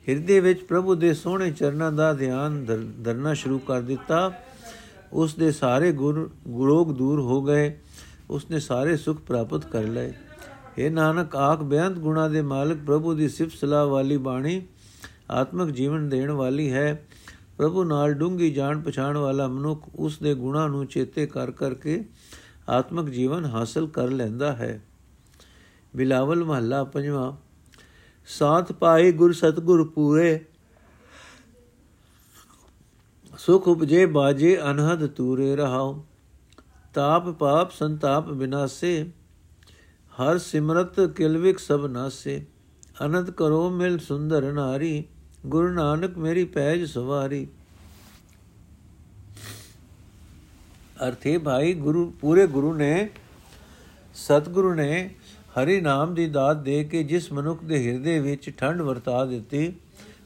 ਹਿਰਦੇ 0.08 0.40
ਵਿੱਚ 0.40 0.62
ਪ੍ਰਭੂ 0.62 0.94
ਦੇ 0.94 1.14
ਸੋਹਣੇ 1.14 1.50
ਚਰਨਾਂ 1.50 1.92
ਦਾ 1.92 2.12
ਧਿਆਨ 2.12 2.64
ਧਰਨਾ 3.04 3.34
ਸ਼ੁਰੂ 3.34 3.58
ਕਰ 3.58 3.80
ਦਿੱਤਾ, 3.80 4.32
ਉਸ 5.12 5.34
ਦੇ 5.34 5.52
ਸਾਰੇ 5.52 5.92
ਗੁਰ, 5.92 6.30
ਗੁਰੋਗ 6.48 6.92
ਦੂਰ 6.92 7.20
ਹੋ 7.20 7.42
ਗਏ। 7.42 7.78
ਉਸਨੇ 8.30 8.58
ਸਾਰੇ 8.60 8.96
ਸੁਖ 8.96 9.20
ਪ੍ਰਾਪਤ 9.20 9.64
ਕਰ 9.64 9.82
ਲਏ। 9.82 10.12
ਇਹ 10.78 10.90
ਨਾਨਕ, 10.90 11.36
ਆਖ 11.36 11.62
ਬੇਅੰਤ 11.62 11.98
ਗੁਣਾ 11.98 12.28
ਦੇ 12.28 12.42
ਮਾਲਕ, 12.42 12.78
ਪ੍ਰਭੂ 12.86 13.14
ਦੀ 13.14 13.28
ਸਿਫਤ 13.28 13.56
ਸਲਾਹ 13.56 13.86
ਵਾਲੀ 13.86 14.16
ਬਾਣੀ 14.16 14.62
ਆਤਮਿਕ 15.30 15.70
ਜੀਵਨ 15.70 16.08
ਦੇਣ 16.08 16.30
ਵਾਲੀ 16.30 16.72
ਹੈ। 16.72 17.06
ਪ੍ਰਭੂ 17.58 17.84
ਨਾਲ 17.84 18.12
ਡੂੰਗੀ 18.12 18.50
ਜਾਣ 18.50 18.80
ਪਛਾਣ 18.80 19.16
ਵਾਲਾ 19.16 19.46
ਮਨੁੱਖ 19.48 19.88
ਉਸ 19.94 20.18
ਦੇ 20.18 20.34
ਗੁਣਾ 20.34 20.66
ਨੂੰ 20.66 20.86
ਚੇਤੇ 20.86 21.26
ਕਰ 21.26 21.50
ਕਰਕੇ 21.50 22.04
ਆਤਮਿਕ 22.68 23.08
ਜੀਵਨ 23.08 23.44
ਹਾਸਲ 23.44 23.86
ਕਰ 23.86 24.10
ਲੈਂਦਾ 24.10 24.52
ਹੈ। 24.52 24.82
ਬਿਲਾਵਲ 25.96 26.44
ਮਹੱਲਾ 26.44 26.82
ਪੰਜਵਾਂ, 26.84 27.32
ਸਾਥ 28.28 28.72
ਪਾਏ 28.72 29.12
ਗੁਰ 29.12 29.32
ਸਤਗੁਰ 29.32 29.88
ਪੂਰੇ, 29.88 30.44
ਸੁਖ 33.38 33.68
ਉਪਜੇ 33.68 34.04
ਬਾਜੇ 34.06 34.58
ਅਨਹਦ 34.70 35.06
ਤੂਰੇ 35.06 35.54
ਰਹਾਓ 35.56 36.04
ਤਾਪ 36.96 37.28
ਪਾਪ 37.28 37.70
ਸੰਤਾਪ 37.70 38.28
ਬਿਨਾਸੇ, 38.28 39.10
ਹਰ 40.12 40.38
ਸਿਮਰਤ 40.38 41.00
ਕਿਲਵਿਕ 41.00 41.58
ਸਭ 41.58 41.86
ਨਾਸੇ। 41.86 42.46
ਅਨੰਦ 43.04 43.30
ਕਰੋ 43.30 43.70
ਮਿਲ 43.70 43.98
ਸੁੰਦਰ 43.98 44.52
ਨਾਰੀ, 44.52 45.04
ਗੁਰੂ 45.46 45.68
ਨਾਨਕ 45.68 46.18
ਮੇਰੀ 46.18 46.44
ਪੈਜ 46.44 46.84
ਸਵਾਰੀ। 46.84 47.46
ਅਰਥੇ 51.08 51.38
ਭਾਈ, 51.38 51.72
ਗੁਰੂ, 51.74 52.12
ਪੂਰੇ 52.20 52.46
ਗੁਰੂ 52.46 52.72
ਨੇ, 52.74 53.10
ਸਤਿਗੁਰੂ 54.14 54.74
ਨੇ 54.74 55.14
ਹਰੀ 55.58 55.80
ਨਾਮ 55.80 56.14
ਦੀ 56.14 56.26
ਦਾਤ 56.26 56.56
ਦੇ 56.56 56.84
ਕੇ 56.84 57.02
ਜਿਸ 57.02 57.32
ਮਨੁੱਖ 57.32 57.64
ਦੇ 57.64 57.82
ਹਿਰਦੇ 57.86 58.18
ਵਿੱਚ 58.20 58.50
ਠੰਡ 58.50 58.82
ਵਰਤਾ 58.82 59.24
ਦਿੱਤੀ, 59.24 59.72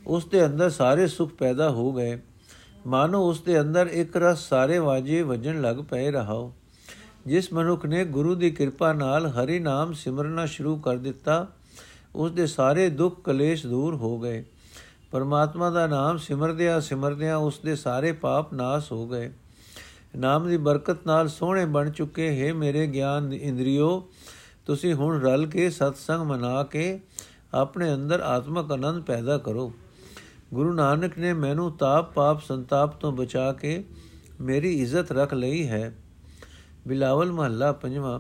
ਉਸ 0.07 0.27
ਦੇ 0.27 0.47
ਅੰਦਰ 0.47 0.71
ਸਾਰੇ 0.71 1.07
ਸੁਖ 1.07 1.33
ਪੈਦਾ 1.33 1.71
ਹੋ 1.71 1.93
ਗਏ। 1.93 2.19
ਮਾਨੋ 2.87 3.29
ਉਸ 3.29 3.41
ਦੇ 3.41 3.61
ਅੰਦਰ 3.61 3.87
ਇੱਕ 3.87 4.17
ਰਸ 4.17 4.49
ਸਾਰੇ 4.49 4.79
ਵਾਜੇ 4.79 5.23
ਵਜਣ 5.23 5.61
ਲੱਗ 5.63 5.77
ਪਏ 5.77 6.11
ਰਹਾਓ। 6.11 6.53
ਜਿਸ 7.27 7.53
ਮਨੁੱਖ 7.53 7.87
ਨੇ 7.87 8.05
ਗੁਰੂ 8.05 8.35
ਦੀ 8.35 8.51
ਕਿਰਪਾ 8.51 8.93
ਨਾਲ 8.93 9.27
ਹਰੀ 9.27 9.59
ਨਾਮ 9.59 9.93
ਸਿਮਰਨਾ 9.93 10.47
ਸ਼ੁਰੂ 10.47 10.77
ਕਰ 10.77 10.97
ਦਿੱਤਾ, 10.97 11.47
ਉਸ 12.15 12.33
ਦੇ 12.33 12.47
ਸਾਰੇ 12.47 12.89
ਦੁੱਖ 12.91 13.21
ਕਲੇਸ਼ 13.25 13.67
ਦੂਰ 13.67 13.95
ਹੋ 13.95 14.19
ਗਏ। 14.19 14.45
ਪਰਮਾਤਮਾ 15.11 15.71
ਦਾ 15.71 15.87
ਨਾਮ 15.87 16.19
ਸਿਮਰਦਿਆਂ 16.19 16.81
ਸਿਮਰਦਿਆਂ 16.81 17.37
ਉਸ 17.37 17.61
ਦੇ 17.65 17.77
ਸਾਰੇ 17.77 18.13
ਪਾਪ 18.13 18.55
ਨਾਸ 18.55 18.93
ਹੋ 18.93 19.07
ਗਏ। 19.09 19.33
ਨਾਮ 20.17 20.49
ਦੀ 20.49 20.57
ਬਰਕਤ 20.57 21.07
ਨਾਲ 21.07 21.29
ਸੋਹਣੇ 21.29 21.65
ਬਣ 21.65 21.91
ਚੁੱਕੇ, 21.91 22.29
ਹੈ 22.41 22.55
ਮੇਰੇ 22.55 22.87
ਗਿਆਨ 22.87 23.33
ਇੰਦਰੀਓ, 23.33 24.09
ਤੁਸੀਂ 24.67 24.95
ਹੁਣ 24.95 25.21
ਰਲ 25.21 25.47
ਕੇ 25.47 25.71
ਸਤਸੰਗ 25.71 26.23
ਮਨਾ 26.23 26.63
ਕੇ 26.63 27.01
ਆਪਣੇ 27.55 27.95
ਅੰਦਰ 27.95 28.21
ਆਤਮਕ 28.21 28.73
ਆਨੰਦ 28.73 29.03
ਪੈਦਾ 29.03 29.39
ਕਰੋ। 29.39 29.73
ਗੁਰੂ 30.55 30.73
ਨਾਨਕ 30.73 31.19
ਨੇ 31.19 31.33
ਮੈਨੂੰ 31.33 31.73
ਤਾਪ 31.73 32.13
ਪਾਪ 32.13 32.43
ਸੰਤਾਪ 32.43 33.01
ਤੋਂ 33.01 33.13
ਬਚਾ 33.13 33.53
ਕੇ 33.53 33.85
ਮੇਰੀ 34.41 34.83
ਇੱਜ਼ਤ 34.83 35.13
ਰੱਖ 35.13 35.35
ਲਈ 35.35 35.67
ਹੈ। 35.67 35.95
ਬਿਲਾਵਲ 36.89 37.33
ਮਹੱਲਾ 37.33 37.71
ਪੰਜਵਾਂ, 37.73 38.19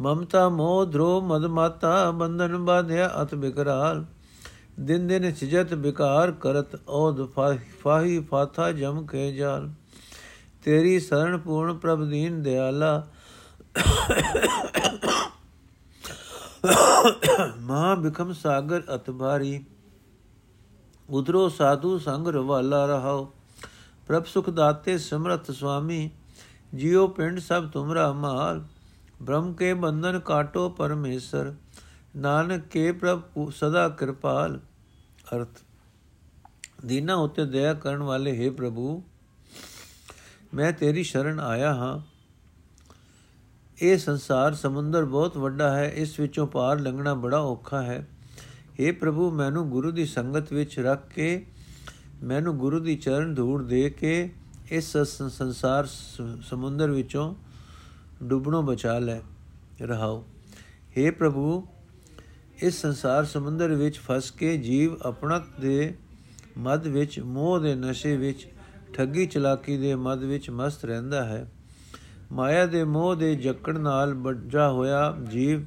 ਮਮਤਾ 0.00 0.48
ਮੋਹ 0.48 0.84
ਧਰੋ 0.86 1.20
ਮਦ 1.20 1.44
ਮਾਤਾ 1.46 2.10
ਬੰਧਨ 2.10 2.56
ਬਾਧਿਆ 2.58 3.10
ਅਤ 3.22 3.34
ਬਿਕਰਾਲ, 3.34 4.04
ਦਿਨ 4.80 5.06
ਦਿਨ 5.06 5.32
ਸਿਜਤ 5.34 5.74
ਬਿਕਾਰ 5.74 6.32
ਕਰਤ 6.32 6.78
ਔਦ 6.88 7.26
ਫਾਹੀ 7.82 8.18
ਫਾਥਾ 8.20 8.70
ਜਮ 8.72 9.04
ਕੇ 9.06 9.30
ਜਾਲ। 9.32 9.70
ਤੇਰੀ 10.64 10.98
ਸਰਣ 11.00 11.38
ਪੂਰਨ 11.38 11.76
ਪ੍ਰਭ 11.78 12.04
ਦੀਨ 12.04 12.42
ਦਿਆਲਾ। 12.42 13.06
ਮਾ 17.60 17.94
ਬਿਕਮ 17.94 18.32
ਸਾਗਰ 18.32 18.82
ਅਤ 18.94 19.10
ਭਾਰੀ, 19.10 19.64
ਉਧਰੋ 21.08 21.48
ਸਾਧੂ 21.48 21.98
ਸੰਗ 21.98 22.28
ਰਵਾਲਾ 22.28 22.84
ਰਹਾਓ। 22.86 23.32
ਪ੍ਰਭ 24.06 24.24
ਸੁਖ 24.24 24.50
ਦਾਤੇ 24.50 24.96
ਸਮਰਤ 24.98 25.50
ਸੁਆਮੀ 25.50 26.10
ਜਿਉ 26.74 27.06
ਪਿੰਡ 27.08 27.38
ਸਭ 27.38 27.68
ਤੁਮਰਾ 27.70 28.12
ਮਾਲ, 28.12 28.64
ਬ੍ਰਹਮ 29.22 29.52
ਕੇ 29.54 29.74
ਬੰਧਨ 29.74 30.18
ਕਾਟੋ 30.18 30.68
ਪਰਮੇਸ਼ਰ, 30.68 31.54
ਨਾਨਕ 32.16 32.66
ਕੇ 32.66 32.92
ਪ੍ਰਭ 32.92 33.50
ਸਦਾ 33.50 33.88
ਕਿਰਪਾਲ। 33.88 34.60
ਅਰਥ, 35.36 35.60
ਦੀਨਾ 36.84 37.14
ਉਤੇ 37.14 37.44
ਦਇਆ 37.44 37.74
ਕਰਨ 37.74 38.02
ਵਾਲੇ 38.02 38.46
ਹੈ 38.46 38.50
ਪ੍ਰਭੂ, 38.50 39.02
ਮੈਂ 40.54 40.72
ਤੇਰੀ 40.72 41.02
ਸ਼ਰਨ 41.02 41.40
ਆਇਆ 41.40 41.74
ਹਾਂ। 41.74 42.00
ਇਹ 43.82 43.98
ਸੰਸਾਰ 43.98 44.54
ਸਮੁੰਦਰ 44.54 45.04
ਬਹੁਤ 45.04 45.36
ਵੱਡਾ 45.36 45.76
ਹੈ, 45.76 45.88
ਇਸ 45.90 46.20
ਵਿੱਚੋਂ 46.20 46.46
ਪਾਰ 46.46 46.80
ਲੰਘਣਾ 46.80 47.14
ਬੜਾ 47.14 47.38
ਔਖਾ 47.38 47.82
ਹੈ। 47.82 48.08
हे 48.80 48.94
ਪ੍ਰਭੂ, 48.94 49.30
ਮੈਨੂੰ 49.30 49.70
ਗੁਰੂ 49.70 49.90
ਦੀ 49.90 50.06
ਸੰਗਤ 50.06 50.52
ਵਿੱਚ 50.52 50.78
ਰੱਖ 50.80 51.08
ਕੇ, 51.08 51.46
ਮੈਨੂੰ 52.22 52.58
ਗੁਰੂ 52.58 52.80
ਦੀ 52.80 52.96
ਚਰਨ 52.96 53.34
ਧੂੜ 53.34 53.62
ਦੇ 53.62 53.90
ਕੇ 53.90 54.32
ਇਸ 54.70 54.96
ਸੰਸਾਰ 55.28 55.86
ਸਮੁੰਦਰ 56.42 56.90
ਵਿੱਚੋਂ 56.90 57.34
ਡੁੱਬਣੋਂ 58.22 58.62
ਬਚਾ 58.62 58.98
ਲੈ, 58.98 59.20
ਰਹਾਓ। 59.82 60.24
हे 60.98 61.14
ਪ੍ਰਭੂ, 61.14 61.66
ਇਸ 62.62 62.80
ਸੰਸਾਰ 62.80 63.24
ਸਮੁੰਦਰ 63.24 63.74
ਵਿੱਚ 63.74 63.98
ਫਸ 63.98 64.30
ਕੇ 64.30 64.56
ਜੀਵ 64.56 64.96
ਆਪਣਾ 65.02 65.44
ਦੇ 65.60 65.94
ਮਦ 66.58 66.86
ਵਿੱਚ, 66.86 67.20
ਮੋਹ 67.20 67.60
ਦੇ 67.60 67.74
ਨਸ਼ੇ 67.74 68.16
ਵਿੱਚ, 68.16 68.46
ਠੱਗੀ 68.92 69.26
ਚਲਾਕੀ 69.26 69.76
ਦੇ 69.76 69.94
ਮਦ 69.94 70.22
ਵਿੱਚ 70.22 70.50
ਮਸਤ 70.50 70.84
ਰਹਿੰਦਾ 70.84 71.24
ਹੈ। 71.24 71.50
ਮਾਇਆ 72.32 72.66
ਦੇ 72.66 72.84
ਮੋਹ 72.84 73.14
ਦੇ 73.16 73.34
ਜਕੜ 73.34 73.78
ਨਾਲ 73.78 74.14
ਬੱਝਾ 74.14 74.70
ਹੋਇਆ 74.70 75.16
ਜੀਵ 75.30 75.64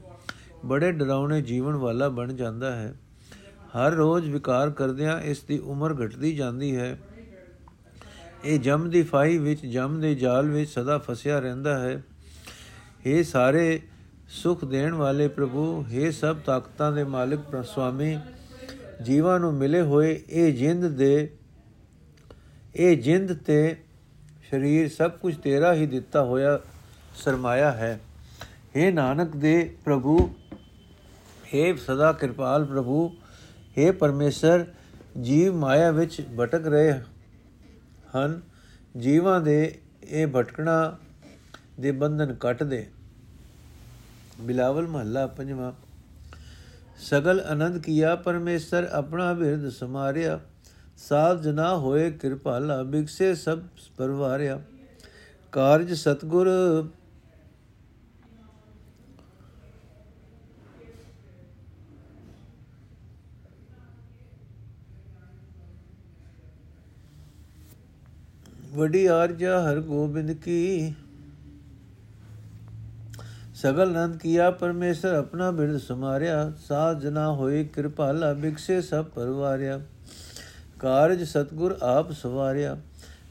ਬੜੇ 0.66 0.92
ਡਰਾਉਣੇ 0.92 1.42
ਜੀਵਨ 1.42 1.76
ਵਾਲਾ 1.76 2.10
ਬਣ 2.10 2.34
ਜਾਂਦਾ 2.34 2.76
ਹੈ। 2.76 2.96
ਹਰ 3.68 3.92
ਰੋਜ਼ 3.92 4.30
ਵਿਕਾਰ 4.30 4.70
ਕਰਦਿਆਂ 4.70 5.22
ਇਸ 5.22 5.44
ਦੀ 5.44 5.58
ਉਮਰ 5.58 6.06
ਘਟਦੀ 6.06 6.36
ਜਾਂਦੀ 6.36 6.76
ਹੈ। 6.76 7.00
ਇਹ 8.45 8.59
ਜਮ 8.59 8.89
ਦੀ 8.91 9.03
ਫਾਈ 9.03 9.39
ਵਿੱਚ 9.39 9.65
ਜਮ 9.67 10.01
ਦੇ 10.01 10.15
ਜਾਲ 10.15 10.49
ਵਿੱਚ 10.51 10.71
ਸਦਾ 10.71 10.99
ਫਸਿਆ 10.99 11.39
ਰਹਿੰਦਾ 11.39 11.79
ਹੈ 11.79 12.03
ਇਹ 13.07 13.23
ਸਾਰੇ 13.25 13.81
ਸੁਖ 14.33 14.65
ਦੇਣ 14.65 14.95
ਵਾਲੇ 14.95 15.29
ਪ੍ਰਭੂ 15.29 15.65
हे 15.85 16.11
ਸਭ 16.13 16.39
ਤਾਕਤਾਂ 16.47 16.91
ਦੇ 16.93 17.05
ਮਾਲਕ 17.05 17.41
ਪ੍ਰਸਵਾਮੀ 17.41 18.17
ਜੀਵਾਂ 19.03 19.39
ਨੂੰ 19.41 19.53
ਮਿਲੇ 19.55 19.81
ਹੋਏ 19.83 20.21
ਇਹ 20.29 20.53
ਜਿੰਦ 20.53 20.87
ਦੇ 20.97 21.29
ਇਹ 22.75 22.97
ਜਿੰਦ 22.97 23.33
ਤੇ 23.33 23.77
ਸਰੀਰ 24.51 24.89
ਸਭ 24.89 25.11
ਕੁਝ 25.13 25.35
ਤੇਰਾ 25.37 25.73
ਹੀ 25.75 25.87
ਦਿੱਤਾ 25.87 26.23
ਹੋਇਆ 26.23 26.59
ਸਰਮਾਇਆ 27.17 27.71
ਹੈ 27.73 27.99
हे 28.77 28.93
ਨਾਨਕ 28.93 29.37
ਦੇ 29.37 29.55
ਪ੍ਰਭੂ 29.85 30.19
हे 31.47 31.77
ਸਦਾ 31.77 32.13
ਕਿਰਪਾਲ 32.13 32.65
ਪ੍ਰਭੂ 32.65 33.07
हे 33.79 33.93
ਪਰਮੇਸ਼ਰ 33.93 34.65
ਜੀਵ 35.21 35.55
ਮਾਇਆ 35.55 35.91
ਵਿੱਚ 35.91 36.21
ਭਟਕ 36.37 36.67
ਰਹੇ 36.67 36.93
ਹਨ। 38.16 38.42
ਜੀਵਾਂ 38.98 39.42
ਦੇ 39.42 39.82
ਇਹ 40.04 40.28
ਭਟਕਣਾ 40.28 40.98
ਦੇ 41.80 41.92
ਬੰਧਨ 41.92 42.34
ਕੱਟ 42.34 42.64
ਦੇ 42.64 42.88
ਬਿਲਾਵਲ 44.42 44.88
ਮਹੱਲਾ 44.88 45.28
ਪੰਜਵਾਂ। 45.28 45.72
ਸਗਲ 46.98 47.40
ਆਨੰਦ 47.40 47.78
ਕੀਆ, 47.78 48.16
ਪਰਮੇਸ਼ਰ 48.16 48.84
ਆਪਣਾ 48.84 49.34
ਬਿਰਦ 49.34 49.70
ਸਮਾਰਿਆ 49.70 50.40
ਸਾਧ 50.98 51.42
ਜਨਾ 51.42 51.78
ਹੋਏ 51.78 52.12
ਕਿਰਪਾਲਾ, 52.12 52.84
ਬਿਕਸੇ 52.84 53.36
ਸਭ 53.36 53.60
ਪਰਵਾਰਿਆ। 53.98 54.62
ਕਾਰਜ 55.52 55.94
ਸਤਗੁਰ 55.94 56.48
ਵਡੀ 68.78 69.06
ਆਰਜਾ 69.06 69.62
ਹਰ 69.62 69.80
ਗੋਬਿੰਦ 69.80 70.32
ਕੀ। 70.32 70.94
ਸਗਲ 73.56 73.92
ਨੰਦ 73.92 74.18
ਕੀਆ 74.18 74.52
ਪਰਮੇਸ਼ਰ 74.52 75.14
ਆਪਣਾ 75.14 75.52
ਬਿਰਦ 75.52 75.78
ਸਮਾਰਿਆ 75.78 76.54
ਸਾਧ 76.68 77.00
ਜਨਾ 77.00 77.34
ਹੋਏ 77.34 77.64
ਕਿਰਪਾਲਾ 77.64 78.34
ਬਿਕਸੇ 78.34 78.82
ਸਭ 78.82 79.06
ਪਰਵਾਰਿਆ। 79.06 79.80
ਕਾਰਜ 80.80 81.24
ਸਤਗੁਰ 81.24 81.78
ਆਪ 81.82 82.12
ਸਵਾਰਿਆ। 82.12 82.78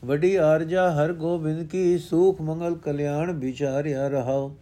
ਵਡੀ 0.05 0.37
ਆਰਜਾ 0.37 0.91
ਹਰ 0.91 1.13
ਗੋਬਿੰਦ 1.13 1.63
ਕੀ, 1.63 1.99
ਸੂਖ 1.99 2.41
ਮੰਗਲ 2.41 2.75
ਕਲਿਆਣ 2.75 3.33
ਵਿਚਾਰਿਆ 3.33 4.09
ਰਹਾਓ। 4.09 4.57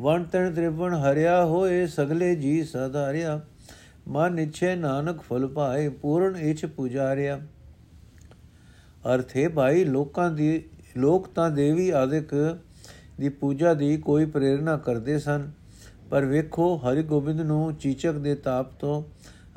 ਵਣ 0.00 0.24
ਤਣ 0.24 0.54
ਤ੍ਰਿਵਣ 0.54 0.94
ਹਰਿਆ 0.94 1.44
ਹੋਏ, 1.44 1.86
ਸਗਲੇ 1.86 2.34
ਜੀ 2.34 2.64
ਸਦਾਰਿਆ 2.64 3.40
ਮਨ 4.08 4.38
ਇਛੇ 4.38 4.74
ਨਾਨਕ 4.76 5.20
ਫਲ 5.20 5.46
ਪਾਏ, 5.46 5.88
ਪੂਰਨ 5.88 6.36
ਇਛ 6.36 6.64
ਪੁਜਾਰਿਆ। 6.64 7.40
ਅਰਥੇ 9.14 9.48
ਭਾਈ, 9.48 9.84
ਲੋਕਾਂ 9.84 10.30
ਦੀ, 10.30 10.64
ਲੋਕ 10.96 11.28
ਤਾਂ 11.28 11.50
ਦੇਵੀ 11.50 11.90
ਆਦਿਕ 11.90 12.58
ਦੀ 13.20 13.28
ਪੂਜਾ 13.28 13.74
ਦੀ 13.74 13.96
ਕੋਈ 13.96 14.24
ਪ੍ਰੇਰਣਾ 14.24 14.76
ਕਰਦੇ 14.76 15.18
ਸਨ, 15.18 15.50
ਪਰ 16.10 16.24
ਵੇਖੋ 16.24 16.76
ਹਰੀ 16.76 17.02
ਗੋਬਿੰਦ 17.02 17.40
ਨੂੰ 17.40 17.74
ਚੀਚਕ 17.74 18.12
ਦੇ 18.12 18.34
ਤਾਪ 18.34 18.72
ਤੋਂ 18.72 19.02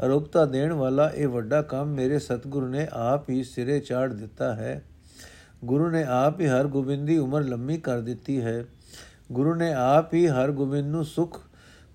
ਅਰੋਗਤਾ 0.05 0.45
ਦੇਣ 0.45 0.73
ਵਾਲਾ 0.73 1.11
ਇਹ 1.15 1.27
ਵੱਡਾ 1.27 1.61
ਕੰਮ 1.61 1.87
ਮੇਰੇ 1.87 2.19
ਸਤਿਗੁਰੂ 2.19 2.67
ਨੇ 2.67 2.87
ਆਪ 2.93 3.29
ਹੀ 3.29 3.43
ਸਿਰੇ 3.43 3.79
ਚਾੜ 3.79 4.13
ਦਿੱਤਾ 4.13 4.53
ਹੈ। 4.55 4.83
ਗੁਰੂ 5.65 5.89
ਨੇ 5.89 6.03
ਆਪ 6.03 6.41
ਹੀ 6.41 6.47
ਹਰ 6.47 6.67
ਗੋਬਿੰਦ 6.67 7.07
ਦੀ 7.07 7.17
ਉਮਰ 7.17 7.43
ਲੰਮੀ 7.43 7.77
ਕਰ 7.77 7.99
ਦਿੱਤੀ 7.99 8.41
ਹੈ। 8.41 8.65
ਗੁਰੂ 9.31 9.55
ਨੇ 9.55 9.73
ਆਪ 9.73 10.13
ਹੀ 10.13 10.27
ਹਰ 10.27 10.51
ਗੋਬਿੰਦ 10.51 10.87
ਨੂੰ 10.87 11.05
ਸੁਖ, 11.05 11.41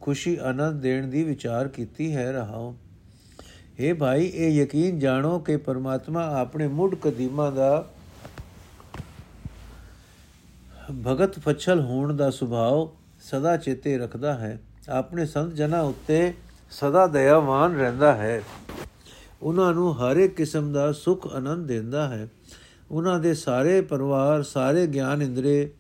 ਖੁਸ਼ੀ, 0.01 0.37
ਆਨੰਦ 0.37 0.81
ਦੇਣ 0.81 1.07
ਦੀ 1.07 1.25
ਵਿਚਾਰ 1.25 1.69
ਕੀਤੀ 1.69 2.17
ਹੈ। 2.17 2.33
ਰਹਾਓ 2.33 2.77
हे 3.79 3.97
ਭਾਈ, 3.97 4.25
ਇਹ 4.25 4.63
ਯਕੀਨ 4.63 4.99
ਜਾਣੋ 4.99 5.39
ਕਿ 5.39 5.57
ਪਰਮਾਤਮਾ 5.57 6.27
ਆਪਣੇ 6.41 6.69
ਮੁੱਢ 6.69 6.95
ਕਦੀਮਾ 6.95 7.51
ਦਾ 7.51 7.91
ਭਗਤ 11.07 11.39
ਫਛਲ 11.39 11.81
ਹੋਣ 11.81 12.17
ਦਾ 12.17 12.31
ਸੁਭਾਅ 12.31 12.99
ਸਦਾ 13.21 13.57
ਚੇਤੇ 13.57 13.99
ਰੱਖਦਾ 13.99 14.35
ਹੈ। 14.35 14.61
ਆਪਣੇ 14.89 15.27
ਸੰਤ 15.27 15.55
ਜਨਾਂ 15.55 15.83
ਉੱਤੇ 15.83 16.35
ਸਦਾ 16.71 17.07
ਦਇਆਵਾਨ 17.07 17.77
ਰਹਿੰਦਾ 17.77 18.15
ਹੈ। 18.15 18.43
ਉਹਨਾਂ 19.43 19.75
ਨੂੰ 19.75 20.01
ਹਰ 20.01 20.17
ਇੱਕ 20.17 20.37
ਕਿਸਮ 20.37 20.73
ਦਾ 20.73 20.93
ਸੁਖ 20.93 21.35
ਆਨੰਦ 21.35 21.67
ਦਿੰਦਾ 21.67 22.09
ਹੈ। 22.09 22.29
ਉਹਨਾਂ 22.91 23.19
ਦੇ 23.19 23.35
ਸਾਰੇ 23.35 23.81
ਪਰਿਵਾਰ, 23.81 24.43
ਸਾਰੇ 24.43 24.87
ਗਿਆਨ 24.87 25.23
ਇੰਦਰੇ 25.23 25.73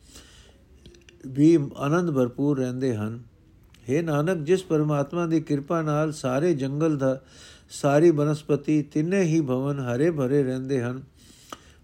ਵੀ 1.26 1.70
ਆਨੰਦ 1.76 2.10
ਭਰਪੂਰ 2.10 2.58
ਰਹਿੰਦੇ 2.58 2.96
ਹਨ। 2.96 3.22
हे 3.90 4.04
ਨਾਨਕ, 4.04 4.38
ਜਿਸ 4.38 4.62
ਪਰਮਾਤਮਾ 4.62 5.26
ਦੀ 5.26 5.40
ਕਿਰਪਾ 5.40 5.82
ਨਾਲ 5.82 6.12
ਸਾਰੇ 6.12 6.54
ਜੰਗਲ 6.54 6.98
ਦਾ 6.98 7.20
ਸਾਰੀ 7.70 8.10
ਬਨਸਪਤੀ 8.10 8.82
ਤਿੰਨੇ 8.82 9.22
ਹੀ 9.22 9.40
ਭਵਨ 9.40 9.78
ਹਰੇ 9.78 10.10
ਭਰੇ 10.10 10.42
ਰਹਿੰਦੇ 10.42 10.82
ਹਨ। 10.82 11.02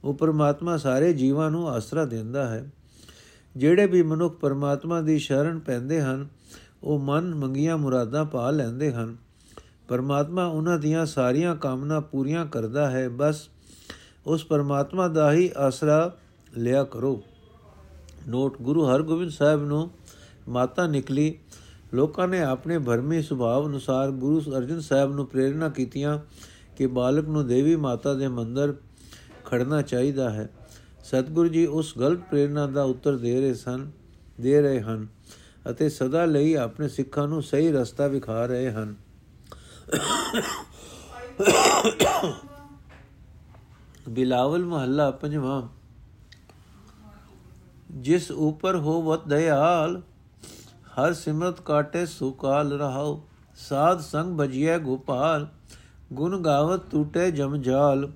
ਉਹ 0.05 0.15
ਪਰਮਾਤਮਾ 0.15 0.77
ਸਾਰੇ 0.77 1.13
ਜੀਵਾਂ 1.13 1.51
ਨੂੰ 1.51 1.69
ਆਸਰਾ 1.69 2.05
ਦਿੰਦਾ 2.05 2.49
ਹੈ। 2.49 2.71
ਜਿਹੜੇ 3.57 3.87
ਵੀ 3.87 4.03
ਮਨੁੱਖ 4.03 4.37
ਪਰਮਾਤਮਾ 4.37 5.01
ਦੀ 5.01 5.19
ਸ਼ਰਨ 5.19 5.59
ਪੈਂਦੇ 5.59 6.03
ਹਨ, 6.03 6.29
ਉਹ 6.83 6.99
ਮਨ 6.99 7.35
ਮੰਗੀਆਂ 7.35 7.79
ਮੁਰਾਦਾਂ 7.79 8.25
ਪਾ 8.25 8.51
ਲੈਂਦੇ 8.51 8.93
ਹਨ। 8.93 9.17
ਪਰਮਾਤਮਾ 9.89 10.47
ਉਹਨਾਂ 10.47 10.79
ਦੀਆਂ 10.79 11.07
ਸਾਰੀਆਂ 11.07 11.57
ਕਾਮਨਾ 11.57 12.01
ਪੂਰੀਆਂ 12.01 12.47
ਕਰਦਾ 12.47 12.91
ਹੈ। 12.91 13.09
ਬਸ 13.09 13.49
ਉਸ 14.27 14.45
ਪਰਮਾਤਮਾ 14.45 15.09
ਦਾ 15.09 15.33
ਹੀ 15.33 15.51
ਆਸਰਾ 15.57 16.17
ਲਿਆ 16.57 16.85
ਕਰੋ। 16.85 17.23
ਨੋਟ 18.29 18.63
ਗੁਰੂ 18.63 18.85
ਹਰਗੋਬਿੰਦ 18.85 19.31
ਸਾਹਿਬ 19.31 19.65
ਨੂੰ 19.65 19.91
ਮਾਤਾ 20.49 20.87
ਨਿਕਲੀ। 20.87 21.39
ਲੋਕਾਂ 21.95 22.29
ਨੇ 22.29 22.43
ਆਪਣੇ 22.43 22.79
ਭਰਮੀ 22.79 23.23
ਸੁਭਾਅ 23.23 23.67
ਅਨੁਸਾਰ 23.67 24.11
ਗੁਰੂ 24.11 24.41
ਅਰਜਨ 24.57 24.81
ਸਾਹਿਬ 24.81 25.13
ਨੂੰ 25.13 25.27
ਪ੍ਰੇਰਣਾ 25.27 25.69
ਕੀਤੀਆਂ 25.69 26.19
ਕਿ 26.77 26.87
ਬਾਲਕ 26.87 27.25
ਨੂੰ 27.25 27.47
ਦੇਵੀ 27.47 27.77
ਮਾਤਾ 27.77 28.15
ਦੇ 28.15 28.29
ਮੰਦਰ 28.29 28.75
ਖੜਨਾ 29.45 29.83
ਚਾਹੀਦਾ 29.83 30.31
ਹੈ। 30.31 30.49
ਸਤਿਗੁਰੂ 31.05 31.49
ਜੀ 31.49 31.67
ਉਸ 31.67 31.99
ਗਲਤ 31.99 32.21
ਪ੍ਰੇਰਣਾ 32.21 32.67
ਦਾ 32.67 32.83
ਉੱਤਰ 32.83 33.17
ਦੇ 33.17 33.41
ਰਹੇ 33.41 33.55
ਸਨ, 33.55 33.91
ਦੇ 34.41 34.63
ਰਹੇ 34.63 34.81
ਹਨ 34.81 35.07
ਅਤੇ 35.71 35.89
ਸਦਾ 35.89 36.25
ਲਈ 36.25 36.55
ਆਪਣੇ 36.55 36.89
ਸਿੱਖਾਂ 36.89 37.29
ਨੂੰ 37.29 37.43
ਸਹੀ 37.43 37.73
ਰਸਤਾ 37.73 38.07
ਵਿਖਾ 38.07 38.47
ਰਹੇ 38.47 38.71
ਹਨ। 38.71 38.95
ਬਿਲਾਵਲ 44.09 44.65
ਮਹੱਲਾ 44.65 45.11
ਪੰਜਵਾਂ। 45.11 45.63
ਜਿਸ 47.91 48.31
ਉਪਰ 48.31 48.77
ਹੋਵਤ 48.77 49.29
ਦਇਆਲ 49.29 50.03
ਹਰ 50.95 51.13
ਸਿਮਰਤ 51.13 51.61
ਕਾਟੇ 51.61 52.05
ਸੁਕਾਲ 52.07 52.73
ਰਹਾਉ, 52.73 53.21
ਸਾਧ 53.59 54.01
ਸੰਗ 54.01 54.39
ਭਜੀਐ 54.39 54.79
ਗੋਪਾਲ, 54.79 55.47
ਗੁਣ 56.13 56.43
ਗਾਵਤ 56.43 56.91
ਟੂਟੇ 56.91 57.31
ਜਮਜਾਲ 57.31 58.09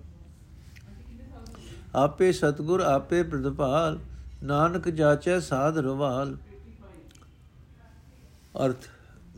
ਆਪੇ 1.94 2.30
ਸਤਗੁਰ 2.32 2.80
ਆਪੇ 2.80 3.23
ਪ੍ਰਤਪਾਲ 3.23 3.99
ਨਾਨਕ 4.42 4.88
ਜਾਚੈ 4.88 5.38
ਸਾਧ 5.40 5.78
ਰਵਾਲ। 5.78 6.37
ਅਰਥ, 8.64 8.88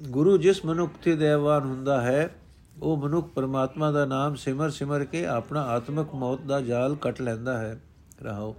ਗੁਰੂ 0.08 0.36
ਜਿਸ 0.38 0.64
ਮਨੁੱਖ 0.64 0.92
ਤੇ 1.02 1.14
ਦੇਵਾਨ 1.16 1.64
ਹੁੰਦਾ 1.64 2.00
ਹੈ, 2.00 2.30
ਉਹ 2.82 2.96
ਮਨੁੱਖ 2.96 3.28
ਪਰਮਾਤਮਾ 3.28 3.90
ਦਾ 3.92 4.04
ਨਾਮ 4.04 4.34
ਸਿਮਰ 4.34 4.70
ਸਿਮਰ 4.70 5.04
ਕੇ 5.04 5.24
ਆਪਣਾ 5.26 5.62
ਆਤਮਿਕ 5.66 6.14
ਮੌਤ 6.14 6.40
ਦਾ 6.40 6.60
ਜਾਲ 6.60 6.94
ਕੱਟ 6.94 7.20
ਲੈਂਦਾ 7.20 7.56
ਹੈ 7.58 7.78
ਰਹਾਓ 8.22 8.54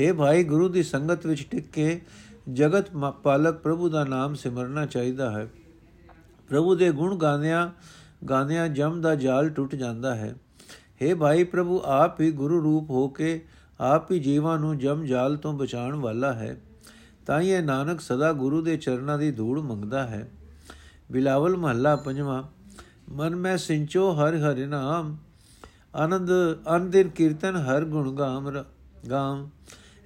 हे 0.00 0.14
ਭਾਈ 0.14 0.44
ਗੁਰੂ 0.44 0.68
ਦੀ 0.68 0.82
ਸੰਗਤ 0.82 1.26
ਵਿੱਚ 1.26 1.46
ਟਿਕ 1.50 1.70
ਕੇ 1.70 2.00
ਜਗਤ 2.52 2.90
ਪਾਲਕ 3.22 3.54
ਪ੍ਰਭੂ 3.54 3.88
ਦਾ 3.88 4.04
ਨਾਮ 4.04 4.34
ਸਿਮਰਨਾ 4.34 4.86
ਚਾਹੀਦਾ 4.86 5.30
ਹੈ। 5.30 5.48
ਪ੍ਰਭੂ 6.48 6.74
ਦੇ 6.74 6.90
ਗੁਣ 6.90 7.16
ਗਾਉਂਦਿਆਂ 7.16 7.70
ਗਾਉਂਦਿਆਂ 8.28 8.68
ਜਮ 8.68 9.00
ਦਾ 9.00 9.14
ਜਾਲ 9.14 9.50
ਟੁੱਟ 9.50 9.74
ਜਾਂਦਾ 9.74 10.14
ਹੈ। 10.14 10.34
हे 11.02 11.16
ਭਾਈ 11.16 11.44
ਪ੍ਰਭੂ, 11.44 11.82
ਆਪ 11.84 12.20
ਹੀ 12.20 12.30
ਗੁਰੂ 12.30 12.62
ਰੂਪ 12.62 12.90
ਹੋ 12.90 13.08
ਕੇ, 13.08 13.44
ਆਪ 13.80 14.12
ਹੀ 14.12 14.18
ਜੀਵਾਂ 14.18 14.58
ਨੂੰ 14.58 14.78
ਜਮ 14.78 15.04
ਜਾਲ 15.04 15.36
ਤੋਂ 15.36 15.52
ਬਚਾਉਣ 15.52 15.94
ਵਾਲਾ 15.94 16.32
ਹੈ। 16.32 16.60
ਤਾਂ 17.26 17.40
ਇਹ 17.40 17.62
ਨਾਨਕ 17.62 18.00
ਸਦਾ 18.00 18.32
ਗੁਰੂ 18.32 18.62
ਦੇ 18.62 18.76
ਚਰਨਾਂ 18.76 19.18
ਦੀ 19.18 19.30
ਧੂੜ 19.30 19.60
ਮੰਗਦਾ 19.60 20.06
ਹੈ। 20.06 20.30
ਬਿਲਾਵਲ 21.12 21.56
ਮਹੱਲਾ 21.56 21.96
ਪੰਜਵਾਂ, 21.96 22.42
ਮਨ 23.12 23.36
ਮੈਂ 23.36 23.56
ਸਿੰਚੋ 23.56 24.10
ਹਰ 24.10 24.36
ਹਰਿ 24.36 24.66
ਨਾਮ, 24.66 25.16
ਆਨੰਦ 25.94 26.30
ਅਨੰਦਿਰ 26.76 27.08
ਕੀਰਤਨ 27.08 27.56
ਹਰ 27.56 27.84
ਗੁਣ 27.84 28.12
ਗਾਮ 28.12 28.64
ਗਾਮ। 29.10 29.50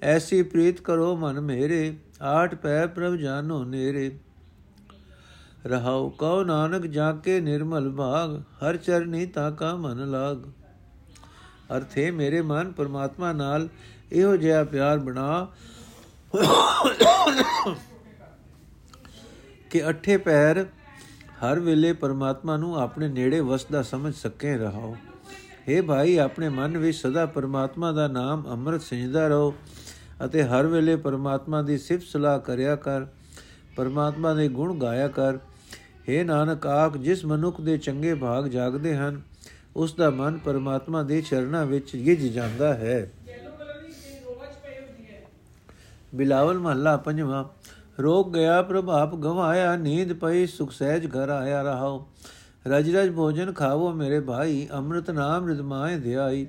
ਐਸੀ 0.01 0.43
ਪ੍ਰੀਤ 0.43 0.81
ਕਰੋ 0.81 1.15
ਮਨ 1.15 1.41
ਮੇਰੇ 1.41 1.97
ਆਠ 2.21 2.55
ਪੈ 2.55 2.85
ਪ੍ਰਭ 2.87 3.15
ਜਾਨੋ 3.15 3.63
ਨੇਰੇ। 3.65 4.11
ਰਹਾਉ 5.67 6.09
ਕਉ 6.09 6.43
ਨਾਨਕ 6.43 6.85
ਜਾ 6.87 7.11
ਕੇ 7.23 7.39
ਨਿਰਮਲ 7.41 7.89
ਭਾਗ 7.91 8.35
ਹਰ 8.63 8.77
ਚਰਨੀ 8.77 9.25
ਤਾ 9.25 9.49
ਕਾ 9.51 9.73
ਮਨ 9.75 10.09
ਲਾਗ। 10.11 10.43
ਅਰਥੇ 11.75 12.09
ਮੇਰੇ 12.11 12.41
ਮਨ 12.41 12.71
ਪਰਮਾਤਮਾ 12.71 13.31
ਨਾਲ 13.33 13.67
ਇਹੋ 14.11 14.35
ਜਿਹਾ 14.37 14.63
ਪਿਆਰ 14.63 14.99
ਬਣਾ 14.99 15.47
ਕਿ 19.71 19.89
ਅਠੇ 19.89 20.17
ਪੈਰ 20.17 20.65
ਹਰ 21.43 21.59
ਵੇਲੇ 21.59 21.91
ਪਰਮਾਤਮਾ 21.93 22.55
ਨੂੰ 22.57 22.75
ਆਪਣੇ 22.79 23.07
ਨੇੜੇ 23.07 23.39
ਵਸਦਾ 23.41 23.81
ਸਮਝ 23.83 24.13
ਸਕੇ 24.15 24.57
ਰਹਾਓ 24.57 24.95
हे 25.69 25.83
ਭਾਈ, 25.85 26.17
ਆਪਣੇ 26.17 26.49
ਮਨ 26.49 26.77
ਵਿੱਚ 26.77 26.97
ਸਦਾ 26.97 27.25
ਪਰਮਾਤਮਾ 27.25 27.91
ਦਾ 27.91 28.07
ਨਾਮ 28.07 28.45
ਅੰਮ੍ਰਿਤ 28.51 28.81
ਸਿੰਜਦਾ 28.81 29.27
ਰਹੋ। 29.27 29.53
ਅਤੇ 30.25 30.43
ਹਰ 30.43 30.67
ਵੇਲੇ 30.67 30.95
ਪਰਮਾਤਮਾ 30.95 31.61
ਦੀ 31.61 31.77
ਸਿਫਤ 31.77 32.03
ਸਲਾਹ 32.03 32.39
ਕਰਿਆ 32.39 32.75
ਕਰ, 32.75 33.05
ਪਰਮਾਤਮਾ 33.75 34.33
ਦੇ 34.33 34.47
ਗੁਣ 34.47 34.77
ਗਾਇਆ 34.79 35.07
ਕਰ। 35.07 35.37
हे 36.09 36.25
ਨਾਨਕ, 36.25 36.65
ਆਖ, 36.67 36.97
ਜਿਸ 36.97 37.25
ਮਨੁੱਖ 37.25 37.61
ਦੇ 37.61 37.77
ਚੰਗੇ 37.77 38.13
ਭਾਗ 38.13 38.47
ਜਾਗਦੇ 38.47 38.95
ਹਨ, 38.95 39.21
ਉਸ 39.75 39.93
ਦਾ 39.93 40.09
ਮਨ 40.09 40.37
ਪਰਮਾਤਮਾ 40.37 41.03
ਦੇ 41.03 41.21
ਚਰਨਾਂ 41.21 41.65
ਵਿੱਚ 41.65 41.95
ਗਿਜ 41.95 42.25
ਜਾਂਦਾ 42.27 42.73
ਹੈ। 42.73 43.09
ਬਿਲਾਵਲ 46.15 46.59
ਮਹੱਲਾ 46.59 46.95
ਪੰਜਵਾਂ, 46.97 47.43
ਰੋਗ 47.99 48.33
ਗਿਆ 48.33 48.61
ਪ੍ਰਭਾਪ, 48.61 49.15
ਗਵਾਇਆ 49.15 49.75
ਨੀਂਦ 49.75 50.13
ਪਈ, 50.13 50.45
ਸੁਖ 50.45 50.71
ਸਹਿਜ 50.71 51.07
ਘਰ 51.07 51.29
ਆਇਆ 51.29 51.61
ਰਹਾਓ 51.61 52.05
ਰਜ 52.67 52.89
ਰਜ 52.95 53.11
ਭੋਜਨ 53.15 53.51
ਖਾਵੋ 53.53 53.91
ਮੇਰੇ 53.93 54.19
ਭਾਈ, 54.19 54.67
ਅੰਮ੍ਰਿਤ 54.73 55.09
ਨਾਮ 55.11 55.47
ਰਿਦਮਾਏ 55.47 55.97
ਧਿਆਈ 55.99 56.45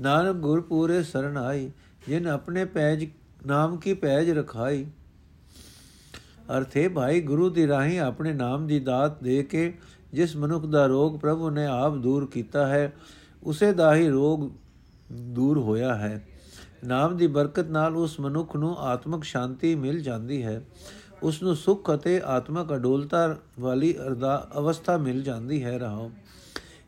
ਨਾਨਕ 0.00 0.36
ਗੁਰ 0.36 0.60
ਪੂਰੇ 0.60 1.02
ਸਰਣ 1.02 1.36
ਆਈ। 1.36 1.70
ਜਿਨ 2.08 2.26
ਆਪਣੇ 2.26 2.64
ਪੈਜ, 2.64 3.06
ਨਾਮ 3.46 3.76
ਕੀ 3.76 3.94
ਪੈਜ 3.94 4.30
ਰਖਾਈ? 4.30 4.86
ਅਰਥੇ 6.58 6.88
ਭਾਈ, 6.88 7.20
ਗੁਰੂ 7.20 7.50
ਦੀ 7.50 7.66
ਰਾਹੀਂ 7.66 8.00
ਆਪਣੇ 8.00 8.32
ਨਾਮ 8.32 8.66
ਦੀ 8.66 8.80
ਦਾਤ 8.80 9.22
ਦੇ 9.22 9.42
ਕੇ 9.42 9.78
ਜਿਸ 10.12 10.36
ਮਨੁੱਖ 10.36 10.66
ਦਾ 10.66 10.86
ਰੋਗ 10.86 11.18
ਪ੍ਰਭੂ 11.18 11.50
ਨੇ 11.50 11.66
ਆਪ 11.66 11.94
ਦੂਰ 11.94 12.26
ਕੀਤਾ 12.26 12.66
ਹੈ, 12.66 12.92
ਉਸੇ 13.42 13.72
ਦਾ 13.72 13.94
ਹੀ 13.94 14.08
ਰੋਗ 14.08 14.50
ਦੂਰ 15.12 15.58
ਹੋਇਆ 15.58 15.94
ਹੈ। 15.94 16.28
ਨਾਮ 16.84 17.16
ਦੀ 17.16 17.26
ਬਰਕਤ 17.26 17.66
ਨਾਲ 17.66 17.96
ਉਸ 17.96 18.20
ਮਨੁੱਖ 18.20 18.56
ਨੂੰ 18.56 18.78
ਆਤਮਿਕ 18.78 19.24
ਸ਼ਾਂਤੀ 19.24 19.74
ਮਿਲ 19.74 20.00
ਜਾਂਦੀ 20.00 20.42
ਹੈ। 20.44 20.62
ਉਸ 21.22 21.42
ਨੂੰ 21.42 21.56
ਸੁੱਖ 21.56 21.94
ਅਤੇ 21.94 22.20
ਆਤਮਿਕ 22.24 22.74
ਅਡੋਲਤਾ 22.74 23.36
ਵਾਲੀ 23.60 23.94
ਅਰਦਾ, 23.98 24.48
ਅਵਸਥਾ 24.58 24.96
ਮਿਲ 24.96 25.22
ਜਾਂਦੀ 25.22 25.64
ਹੈ। 25.64 25.78
ਰਹਾਓ 25.78 26.10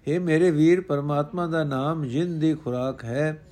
ਇਹ 0.07 0.21
ਮੇਰੇ 0.21 0.51
ਵੀਰ, 0.51 0.81
ਪਰਮਾਤਮਾ 0.81 1.47
ਦਾ 1.47 1.65
ਨਾਮ 1.65 2.05
ਜਿੰਦ 2.05 2.41
ਦੀ 2.41 2.55
ਖੁਰਾਕ 2.55 3.05
ਹੈ 3.05 3.47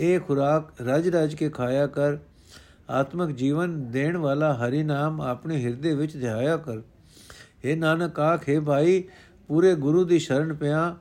ਇਹ 0.00 0.20
ਖੁਰਾਕ 0.20 0.80
ਰਜ 0.80 1.08
ਰਜ 1.08 1.34
ਕੇ 1.34 1.48
ਖਾਇਆ 1.48 1.86
ਕਰ। 1.86 2.16
ਆਤਮਿਕ 2.90 3.36
ਜੀਵਨ 3.36 3.90
ਦੇਣ 3.90 4.16
ਵਾਲਾ 4.16 4.54
ਹਰੀ 4.54 4.82
ਨਾਮ 4.82 5.20
ਆਪਣੇ 5.20 5.64
ਹਿਰਦੇ 5.64 5.94
ਵਿੱਚ 5.94 6.16
ਧਿਆਇਆ 6.16 6.56
ਕਰ। 6.56 6.78
ਇਹ 7.64 7.76
ਨਾਨਕ 7.76 8.20
ਆਖੇ 8.20 8.60
ਭਾਈ, 8.60 9.04
ਪੂਰੇ 9.48 9.74
ਗੁਰੂ 9.74 10.04
ਦੀ 10.04 10.18
ਸ਼ਰਨ 10.18 10.54
ਪਿਆ 10.54 10.96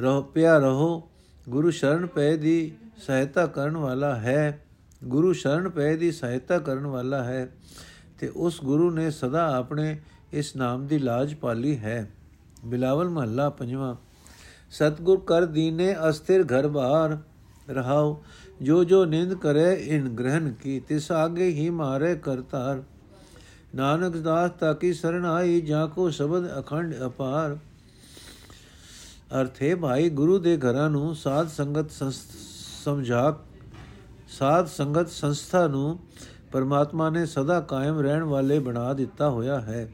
ਰਹੋ 0.00 0.22
ਪਿਆ 0.22 0.58
ਰਹੋ। 0.58 1.10
ਗੁਰੂ 1.48 1.70
ਸ਼ਰਨ 1.70 2.06
ਪਏ 2.06 2.36
ਦੀ 2.36 2.72
ਸਹਾਇਤਾ 2.96 3.46
ਕਰਨ 3.46 3.76
ਵਾਲਾ 3.76 4.14
ਹੈ। 4.14 4.64
ਗੁਰੂ 5.04 5.32
ਸ਼ਰਨ 5.32 5.68
ਪਏ 5.68 5.96
ਦੀ 5.96 6.12
ਸਹਾਇਤਾ 6.12 6.58
ਕਰਨ 6.58 6.86
ਵਾਲਾ 6.86 7.24
ਹੈ। 7.24 7.48
ਤੇ 8.20 8.28
ਉਸ 8.28 8.60
ਗੁਰੂ 8.64 8.90
ਨੇ 8.90 9.10
ਸਦਾ 9.10 9.56
ਆਪਣੇ 9.56 10.00
ਇਸ 10.32 10.56
ਨਾਮ 10.56 10.86
ਦੀ 10.86 10.98
ਲਾਜ 10.98 11.34
ਪਾਲੀ 11.34 11.78
ਹੈ। 11.78 12.10
ਬਿਲਾਵਲ 12.64 13.08
ਮਹੱਲਾ 13.08 13.50
ਪੰਜਵਾਂ। 13.50 13.96
ਸਤਗੁਰ 14.70 15.20
ਕਰ 15.26 15.44
ਦੀਨੇ 15.44 15.96
ਅਸਥਿਰ 16.08 16.42
ਘਰ 16.42 16.68
ਬਾਹਰ। 16.68 17.18
ਰਹਾਓ। 17.70 18.22
ਜੋ 18.62 18.84
ਜੋ 18.84 19.04
ਨਿੰਦ 19.04 19.34
ਕਰੇ, 19.34 19.74
ਇਨ 19.74 20.08
ਗ੍ਰਹਣ 20.08 20.52
ਕੀ, 20.52 20.80
ਤਿਸ 20.80 21.12
ਆਗੇ 21.12 21.48
ਹੀ 21.48 21.70
ਮਾਰੇ 21.70 22.16
ਕਰਤਾਰ। 22.16 22.82
ਨਾਨਕ 23.74 24.16
ਦਾਸ 24.16 24.50
ਤਾਕੀ 24.50 24.92
ਸਰਣ 24.92 25.24
ਆਈ, 25.24 25.60
ਜਾਂ 25.60 25.88
ਕੋ 25.88 26.10
ਸ਼ਬਦ 26.10 26.58
ਅਖੰਡ 26.58 26.94
ਅਪਾਰ। 27.06 27.58
ਅਰਥੇ 29.40 29.74
ਭਾਈ, 29.74 30.10
ਗੁਰੂ 30.10 30.38
ਦੇ 30.38 30.56
ਘਰਾਂ 30.56 30.90
ਨੂੰ 30.90 31.14
ਸਾਧ 31.14 31.48
ਸੰਗਤ 31.48 31.90
ਸਮਝਾ, 32.84 33.38
ਸਾਧ 34.28 34.66
ਸੰਗਤ 34.66 35.08
ਸੰਸਥਾ 35.08 35.66
ਨੂੰ 35.66 35.98
ਪਰਮਾਤਮਾ 36.52 37.10
ਨੇ 37.10 37.26
ਸਦਾ 37.26 37.60
ਕਾਇਮ 37.60 37.98
ਰਹਿਣ 37.98 38.22
ਵਾਲੇ 38.22 38.58
ਬਣਾ 38.58 38.92
ਦਿੱਤਾ 38.94 39.30
ਹੋਇਆ 39.30 39.60
ਹੈ। 39.60 39.88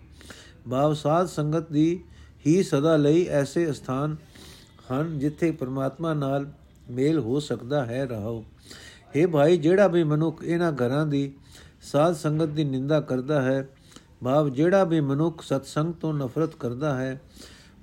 ਬਾਵ 0.68 0.94
ਸਾਧ 0.94 1.26
ਸੰਗਤ 1.26 1.72
ਦੀ 1.72 2.04
ਹੀ 2.46 2.62
ਸਦਾ 2.62 2.96
ਲਈ 2.96 3.24
ਐਸੇ 3.24 3.72
ਸਥਾਨ 3.72 4.16
ਹਨ 4.92 5.18
ਜਿੱਥੇ 5.18 5.50
ਪਰਮਾਤਮਾ 5.50 6.14
ਨਾਲ 6.14 6.46
ਮੇਲ 6.90 7.18
ਹੋ 7.18 7.40
ਸਕਦਾ 7.40 7.84
ਹੈ 7.86 8.04
ਰਹੋ 8.06 8.44
हे 9.16 9.28
ਭਾਈ, 9.28 9.56
ਜਿਹੜਾ 9.56 9.86
ਵੀ 9.86 10.02
ਮਨੁੱਖ 10.04 10.42
ਇਹਨਾਂ 10.44 10.72
ਘਰਾਂ 10.72 11.06
ਦੀ 11.06 11.32
ਸਾਧ 11.82 12.14
ਸੰਗਤ 12.14 12.48
ਦੀ 12.48 12.64
ਨਿੰਦਾ 12.64 13.00
ਕਰਦਾ 13.00 13.42
ਹੈ, 13.42 13.68
ਭਾਵ 14.24 14.48
ਜਿਹੜਾ 14.48 14.84
ਵੀ 14.84 15.00
ਮਨੁੱਖ 15.00 15.42
ਸਤਸੰਗ 15.42 15.94
ਤੋਂ 15.94 16.14
ਨਫ਼ਰਤ 16.14 16.54
ਕਰਦਾ 16.54 16.94
ਹੈ, 16.96 17.20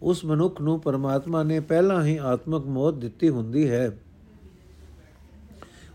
ਉਸ 0.01 0.25
ਮਨੁੱਖ 0.25 0.61
ਨੂੰ 0.61 0.79
ਪਰਮਾਤਮਾ 0.79 1.43
ਨੇ 1.43 1.59
ਪਹਿਲਾਂ 1.59 2.03
ਹੀ 2.03 2.17
ਆਤਮਿਕ 2.17 2.65
ਮੌਤ 2.65 2.93
ਦਿੱਤੀ 2.93 3.29
ਹੁੰਦੀ 3.29 3.69
ਹੈ। 3.69 3.91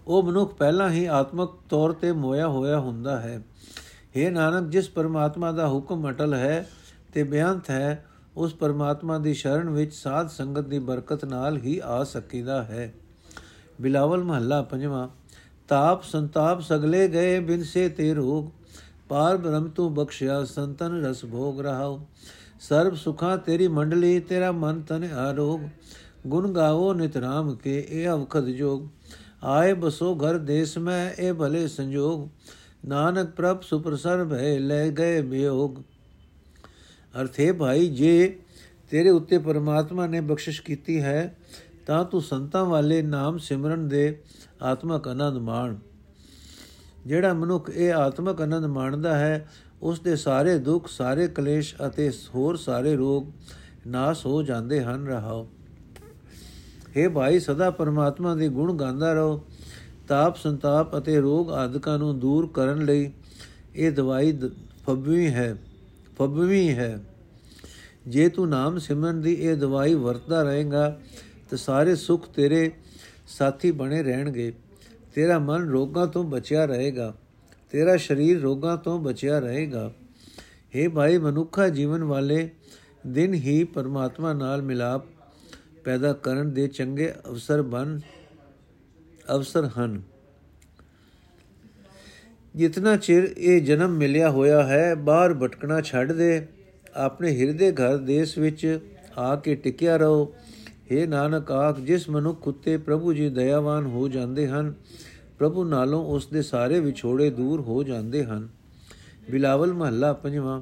ਉਹ 0.07 0.23
ਮਨੁੱਖ 0.23 0.55
ਪਹਿਲਾਂ 0.55 0.91
ਹੀ 0.91 1.05
ਆਤਮਿਕ 1.05 1.51
ਤੌਰ 1.69 1.93
ਤੇ 1.93 2.13
ਮੋਇਆ 2.13 2.49
ਹੋਇਆ 2.49 2.79
ਹੁੰਦਾ 2.79 3.21
ਹੈ। 3.21 3.43
हे 4.17 4.31
ਨਾਨਕ, 4.31 4.69
ਜਿਸ 4.71 4.89
ਪਰਮਾਤਮਾ 4.89 5.53
ਦਾ 5.53 5.69
ਹੁਕਮ 5.69 6.11
ਅਟਲ 6.11 6.35
ਹੈ 6.35 6.69
ਤੇ 7.13 7.23
ਬਿਆੰਤ 7.23 7.71
ਹੈ 7.71 8.05
ਉਸ 8.37 8.55
ਪਰਮਾਤਮਾ 8.55 9.19
ਦੀ 9.19 9.35
ਸ਼ਰਨ 9.35 9.71
ਵਿੱਚ 9.71 9.95
ਸਾਧ 9.95 10.28
ਸੰਗਤ 10.28 10.61
ਦੀ 10.61 10.78
ਬਰਕਤ 10.78 11.25
ਨਾਲ 11.25 11.57
ਹੀ 11.57 11.81
ਆ 11.85 12.05
ਸਕੀਦਾ 12.05 12.62
ਹੈ। 12.62 12.95
ਬਿਲਾਵਲ 13.81 14.25
ਮਹੱਲਾ 14.25 14.62
ਪੰਜਵਾਂ, 14.62 15.09
ਤਾਪ 15.69 16.02
ਸੰਤਾਪ 16.02 16.61
ਸਗਲੇ 16.61 17.09
ਗਏ 17.09 17.40
ਬਿਨ 17.40 17.62
ਸੇ 17.62 17.88
ਤੇ 17.88 18.14
ਰੋਗ, 18.14 18.50
ਪਾਰ 19.09 19.37
ਬ੍ਰਹਮ 19.37 19.69
ਤੂੰ 19.69 19.95
ਬਖਸ਼ਿਆ 19.95 20.45
ਸੰਤਨ 20.45 21.04
ਰਸ 21.04 21.25
ਭੋਗ 21.25 21.61
ਰਹਾਉ। 21.61 22.00
ਸਰਬ 22.61 22.95
ਸੁਖਾਂ 22.95 23.39
ਤੇਰੀ 23.39 23.69
ਮੰਡਲੀ, 23.69 24.21
ਤੇਰਾ 24.21 24.52
ਮਨ 24.52 24.80
ਤਨ 24.80 25.04
ਆਰੋਗ। 25.04 25.61
ਗੁਣ 26.26 26.52
ਗਾਵੋ 26.52 26.93
ਨਿਤ 26.93 27.17
ਰਾਮ 27.17 27.54
ਕੇ, 27.54 27.87
ਇਹ 27.89 28.08
ਅਵਖਦ 28.08 28.47
ਜੋਗ। 28.47 28.89
ਆਏ 29.45 29.73
ਬਸੋ 29.73 30.15
ਘਰ 30.17 30.39
ਦੇਸ 30.39 30.78
ਮੈਂ, 30.78 31.11
ਇਹ 31.23 31.32
ਭਲੇ 31.32 31.69
ਸੰਜੋਗ। 31.69 32.28
ਨਾਨਕ 32.89 33.30
ਪ੍ਰਭ 33.30 33.61
ਸੁਪਰਸਰ 33.61 34.25
ਭੈ 34.25 34.58
ਲੈ 34.58 34.89
ਗਏ 34.89 35.21
ਬਿਯੋਗ। 35.23 35.76
ਅਰਥੇ 37.21 37.52
ਭਾਈ, 37.52 37.89
ਜੇ 37.89 38.39
ਤੇਰੇ 38.91 39.11
ਉੱਤੇ 39.11 39.39
ਪਰਮਾਤਮਾ 39.39 40.07
ਨੇ 40.07 40.21
ਬਖਸ਼ਿਸ਼ 40.21 40.63
ਕੀਤੀ 40.63 41.02
ਹੈ, 41.02 41.37
ਤਾਂ 41.87 42.05
ਤੂੰ 42.05 42.23
ਸੰਤਾਂ 42.23 42.65
ਵਾਲੇ 42.65 43.02
ਨਾਮ 43.02 43.39
ਸਿਮਰਨ 43.39 43.89
ਦੇ 43.89 44.23
ਆਤਮਕ 44.63 45.09
ਆਨੰਦ 45.09 45.39
ਮਾਣ। 45.39 45.76
ਜਿਹੜਾ 47.07 47.35
ਮਨੁੱਖ 47.35 47.71
ਇਹ 47.71 47.93
ਆਤਮਕ 47.93 48.41
ਆਨੰਦ 48.41 48.65
ਮਾਣਦਾ 48.65 49.19
ਹੈ, 49.19 49.50
ਉਸ 49.83 50.00
ਦੇ 50.00 50.17
ਸਾਰੇ 50.17 50.59
ਦੁੱਖ, 50.59 50.89
ਸਾਰੇ 50.89 51.29
ਕਲੇਸ਼ 51.29 51.75
ਅਤੇ 51.87 52.11
ਹੋਰ 52.35 52.57
ਸਾਰੇ 52.57 52.97
ਰੋਗ 52.97 53.26
ਨਾਸ 53.87 54.26
ਹੋ 54.26 54.43
ਜਾਂਦੇ 54.43 54.85
ਹਨ, 54.85 55.07
ਰਹਾਓ। 55.07 55.49
हे 56.99 57.11
ਭਾਈ, 57.11 57.39
ਸਦਾ 57.41 57.71
ਪਰਮਾਤਮਾ 57.71 58.35
ਦੇ 58.35 58.49
ਗੁਣ 58.49 58.76
ਗਾਉਂਦਾ 58.76 59.13
ਰਹੋ। 59.13 59.47
ਤਾਪ, 60.09 60.37
ਸੰਤਾਪ 60.37 60.99
ਅਤੇ 60.99 61.21
ਰੋਗ 61.21 61.50
ਆਦਿਕਾਂ 61.50 61.99
ਨੂੰ 61.99 62.19
ਦੂਰ 62.19 62.50
ਕਰਨ 62.55 62.85
ਲਈ 62.85 63.13
ਇਹ 63.75 63.93
ਦਵਾਈ 63.93 64.39
ਫਬਵੀ 64.87 65.26
ਹੈ। 65.26 65.57
ਫਬਵੀ 66.19 66.69
ਹੈ। 66.69 67.05
ਜੇ 68.09 68.29
ਤੂੰ 68.29 68.49
ਨਾਮ 68.49 68.79
ਸਿਮਰਨ 68.79 69.21
ਦੀ 69.21 69.33
ਇਹ 69.33 69.57
ਦਵਾਈ 69.57 69.95
ਵਰਤਦਾ 69.95 70.43
ਰਹੇਗਾ, 70.43 71.00
ਤਾਂ 71.50 71.59
ਸਾਰੇ 71.59 71.97
ਸੁੱਖ 71.97 72.29
ਤੇਰੇ 72.29 72.71
ਸਾਥੀ 73.26 73.71
ਬਣੇ 73.71 74.02
ਰਹਿਣਗੇ। 74.02 74.52
ਤੇਰਾ 75.15 75.39
ਮਨ 75.39 75.71
ਰੋਗਾਂ 75.71 76.07
ਤੋਂ 76.07 76.25
ਬਚਿਆ 76.25 76.65
ਰਹੇਗਾ। 76.65 77.15
ਤੇਰਾ 77.71 77.97
ਸਰੀਰ 77.97 78.41
ਰੋਗਾਂ 78.41 78.76
ਤੋਂ 78.76 78.99
ਬਚਿਆ 78.99 79.39
ਰਹੇਗਾ। 79.39 79.93
हे 80.49 80.91
ਭਾਈ, 80.91 81.19
ਮਨੁੱਖਾ 81.19 81.69
ਜੀਵਨ 81.69 82.05
ਵਾਲੇ, 82.05 82.50
ਦਿਨ 83.07 83.35
ਹੀ 83.35 83.65
ਪਰਮਾਤਮਾ 83.65 84.33
ਨਾਲ 84.33 84.63
ਮਿਲਾਪ 84.63 85.02
ਪੈਦਾ 85.85 86.13
ਕਰਨ 86.13 86.52
ਦੇ 86.52 86.69
ਚੰਗੇ 86.69 87.13
ਅਵਸਰ 87.29 87.63
ਬਣ, 87.63 87.99
ਅਵਸਰ 89.35 89.65
ਹਨ। 89.65 90.02
ਜਿਤਨਾ 92.56 92.97
ਚਿਰ 92.97 93.34
ਇਹ 93.36 93.60
ਜਨਮ 93.62 93.97
ਮਿਲਿਆ 93.97 94.30
ਹੋਇਆ 94.30 94.62
ਹੈ, 94.62 94.95
ਬਾਹਰ 94.95 95.34
ਭਟਕਣਾ 95.34 95.80
ਛੱਡ 95.80 96.12
ਦੇ। 96.12 96.47
ਆਪਣੇ 96.95 97.30
ਹਿਰਦੇ 97.38 97.71
ਘਰ 97.73 97.97
ਦੇਸ਼ 97.97 98.38
ਵਿੱਚ 98.38 98.78
ਆ 99.19 99.34
ਕੇ 99.36 99.54
ਟਿਕਿਆ 99.54 99.97
ਰਹੋ। 99.97 100.32
हे 100.92 101.08
ਨਾਨਕ 101.08 101.50
ਆਖ, 101.50 101.80
ਜਿਸ 101.80 102.08
ਮਨੁੱਖ 102.10 102.49
ਉਤੇ 102.49 102.76
ਪ੍ਰਭੂ 102.76 103.12
ਜੀ 103.12 103.28
ਦਇਆਵਾਨ 103.30 103.86
ਹੋ 103.86 104.08
ਜਾਂਦੇ 104.08 104.49
ਹਨ, 104.49 104.73
ਪ੍ਰਭੂ 105.38 105.64
ਨਾਲੋਂ 105.64 106.04
ਉਸ 106.04 106.26
ਦੇ 106.26 106.42
ਸਾਰੇ 106.42 106.80
ਵਿਛੋੜੇ 106.80 107.30
ਦੂਰ 107.30 107.60
ਹੋ 107.60 107.82
ਜਾਂਦੇ 107.82 108.25
ਹਨ। 108.25 108.49
ਬਿਲਾਵਲ 109.30 109.73
ਮਹੱਲਾ 109.73 110.12
ਪੰਜਵਾਂ, 110.12 110.60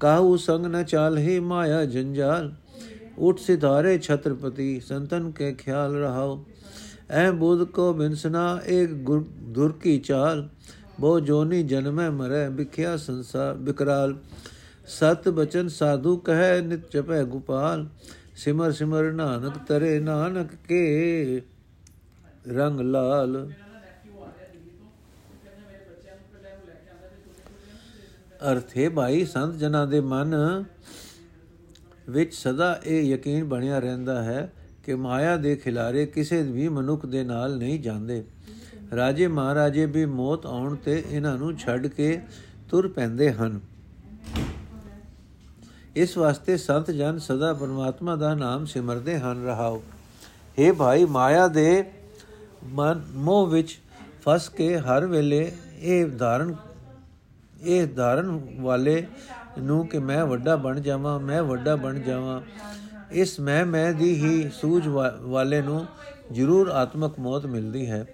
ਕਾਹੂ 0.00 0.36
ਸੰਗ 0.36 0.66
ਨ 0.66 0.82
ਚਾਲ 0.84 1.18
ਹੈ 1.18 1.40
ਮਾਇਆ 1.40 1.84
ਜੰਜਾਲ, 1.84 2.52
ਉਠ 3.18 3.38
ਸਿਧਾਰੇ 3.38 3.98
ਛਤਰਪਤੀ, 3.98 4.80
ਸੰਤਨ 4.80 5.30
ਕੇ 5.30 5.52
ਖਿਆਲ 5.52 5.94
ਰਹਾਓ। 5.94 6.44
ਐ 7.10 7.30
ਬੁੱਧ 7.30 7.64
ਕੋ 7.64 7.92
ਬਿਨਸਨਾ 7.92 8.60
ਇੱਕ 8.66 8.92
ਦੁਰ 9.42 9.72
ਕੀ 9.72 9.98
ਚਾਲ 9.98 10.48
ਬੋ 11.00 11.20
ਜੋਨੀ 11.20 11.62
ਜਨਮੈ 11.62 12.10
ਮਰੈ, 12.10 12.48
ਵਿਖਿਆ 12.48 12.96
ਸੰਸਾਰ 12.96 13.54
ਬਿਕਰਾਲ 13.54 14.16
ਸਤ 14.86 15.28
ਬਚਨ 15.28 15.68
ਸਾਧੂ 15.68 16.16
ਕਹੈ, 16.16 16.60
ਨਿਤ 16.60 16.90
ਜਪੈ 16.92 17.22
ਗੋਪਾਲ। 17.24 17.86
ਸਿਮਰ 18.36 18.72
ਸਿਮਰ 18.72 19.12
ਨਾਨਕ 19.12 19.58
ਤਰੇ 19.68 19.98
ਨਾਨਕ 20.00 20.54
ਕੇ, 20.68 21.42
ਰੰਗ 22.48 22.80
ਲਾਲ। 22.80 23.50
ਅਰਥੇ 28.52 28.88
ਭਾਈ, 28.88 29.24
ਸੰਤ 29.24 29.54
ਜਨਾਂ 29.54 29.86
ਦੇ 29.86 30.00
ਮਨ 30.00 30.64
ਵਿੱਚ 32.08 32.34
ਸਦਾ 32.34 32.80
ਇਹ 32.84 33.02
ਯਕੀਨ 33.02 33.44
ਬਣਿਆ 33.44 33.78
ਰਹਿੰਦਾ 33.78 34.22
ਹੈ 34.22 34.52
ਕਿ 34.84 34.94
ਮਾਇਆ 34.94 35.36
ਦੇ 35.36 35.56
ਖਿਲਾਰੇ 35.56 36.06
ਕਿਸੇ 36.06 36.42
ਵੀ 36.42 36.68
ਮਨੁੱਖ 36.68 37.06
ਦੇ 37.06 37.22
ਨਾਲ 37.24 37.56
ਨਹੀਂ 37.58 37.80
ਜਾਂਦੇ। 37.80 38.24
ਰਾਜੇ 38.96 39.26
ਮਹਾਰਾਜੇ 39.26 39.86
ਵੀ 39.86 40.04
ਮੌਤ 40.06 40.46
ਆਉਣ 40.46 40.74
ਤੇ 40.74 41.02
ਇਹਨਾਂ 41.10 41.36
ਨੂੰ 41.38 41.56
ਛੱਡ 41.56 41.86
ਕੇ 41.86 42.20
ਤੁਰ 42.70 42.88
ਪੈਂਦੇ 42.88 43.32
ਹਨ। 43.32 43.60
ਇਸ 45.96 46.16
ਵਾਸਤੇ 46.18 46.56
ਸੰਤ 46.56 46.90
ਜਨ 46.90 47.18
ਸਦਾ 47.18 47.52
ਪਰਮਾਤਮਾ 47.52 48.16
ਦਾ 48.16 48.34
ਨਾਮ 48.34 48.64
ਸਿਮਰਦੇ 48.64 49.18
ਹਨ, 49.18 49.44
ਰਹਾਓ। 49.44 49.82
हे 50.58 50.74
ਭਾਈ, 50.74 51.04
ਮਾਇਆ 51.04 51.48
ਦੇ 51.48 51.84
ਮਨ, 52.64 53.02
ਮੋਹ 53.14 53.46
ਵਿੱਚ 53.46 53.78
ਫਸ 54.22 54.48
ਕੇ 54.48 54.78
ਹਰ 54.78 55.06
ਵੇਲੇ 55.06 55.52
ਇਹ 55.78 56.06
ਧਾਰਨ 56.06 56.54
ਇਹ 57.62 57.86
ਧਾਰਨ 57.86 58.40
ਵਾਲੇ 58.60 59.06
ਨੂੰ 59.58 59.86
ਕਿ 59.86 59.98
ਮੈਂ 59.98 60.24
ਵੱਡਾ 60.26 60.56
ਬਣ 60.56 60.80
ਜਾਵਾਂ, 60.80 61.20
ਮੈਂ 61.20 61.42
ਵੱਡਾ 61.42 61.76
ਬਣ 61.76 61.98
ਜਾਵਾਂ। 61.98 62.40
ਇਸ 63.12 63.40
ਮੈਂ 63.40 63.64
ਮੈਂ 63.66 63.92
ਦੀ 63.92 64.14
ਹੀ 64.14 64.50
ਸੂਝ 64.60 64.88
ਵਾਲੇ 65.22 65.62
ਨੂੰ 65.62 65.86
ਜ਼ਰੂਰ 66.32 66.68
ਆਤਮਕ 66.68 67.18
ਮੌਤ 67.18 67.46
ਮਿਲਦੀ 67.46 67.90
ਹੈ। 67.90 68.06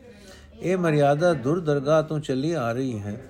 ਇਹ 0.63 0.77
ਮਰਿਆਦਾ 0.77 1.35
ਦੁਰਦਰਗਾ 1.35 2.03
ਤੋਂ 2.03 2.21
ਚੱਲੀ 2.21 2.53
ਆ 2.53 2.73
ਰਹੀ 2.73 2.99
ਹੈ। 2.99 3.21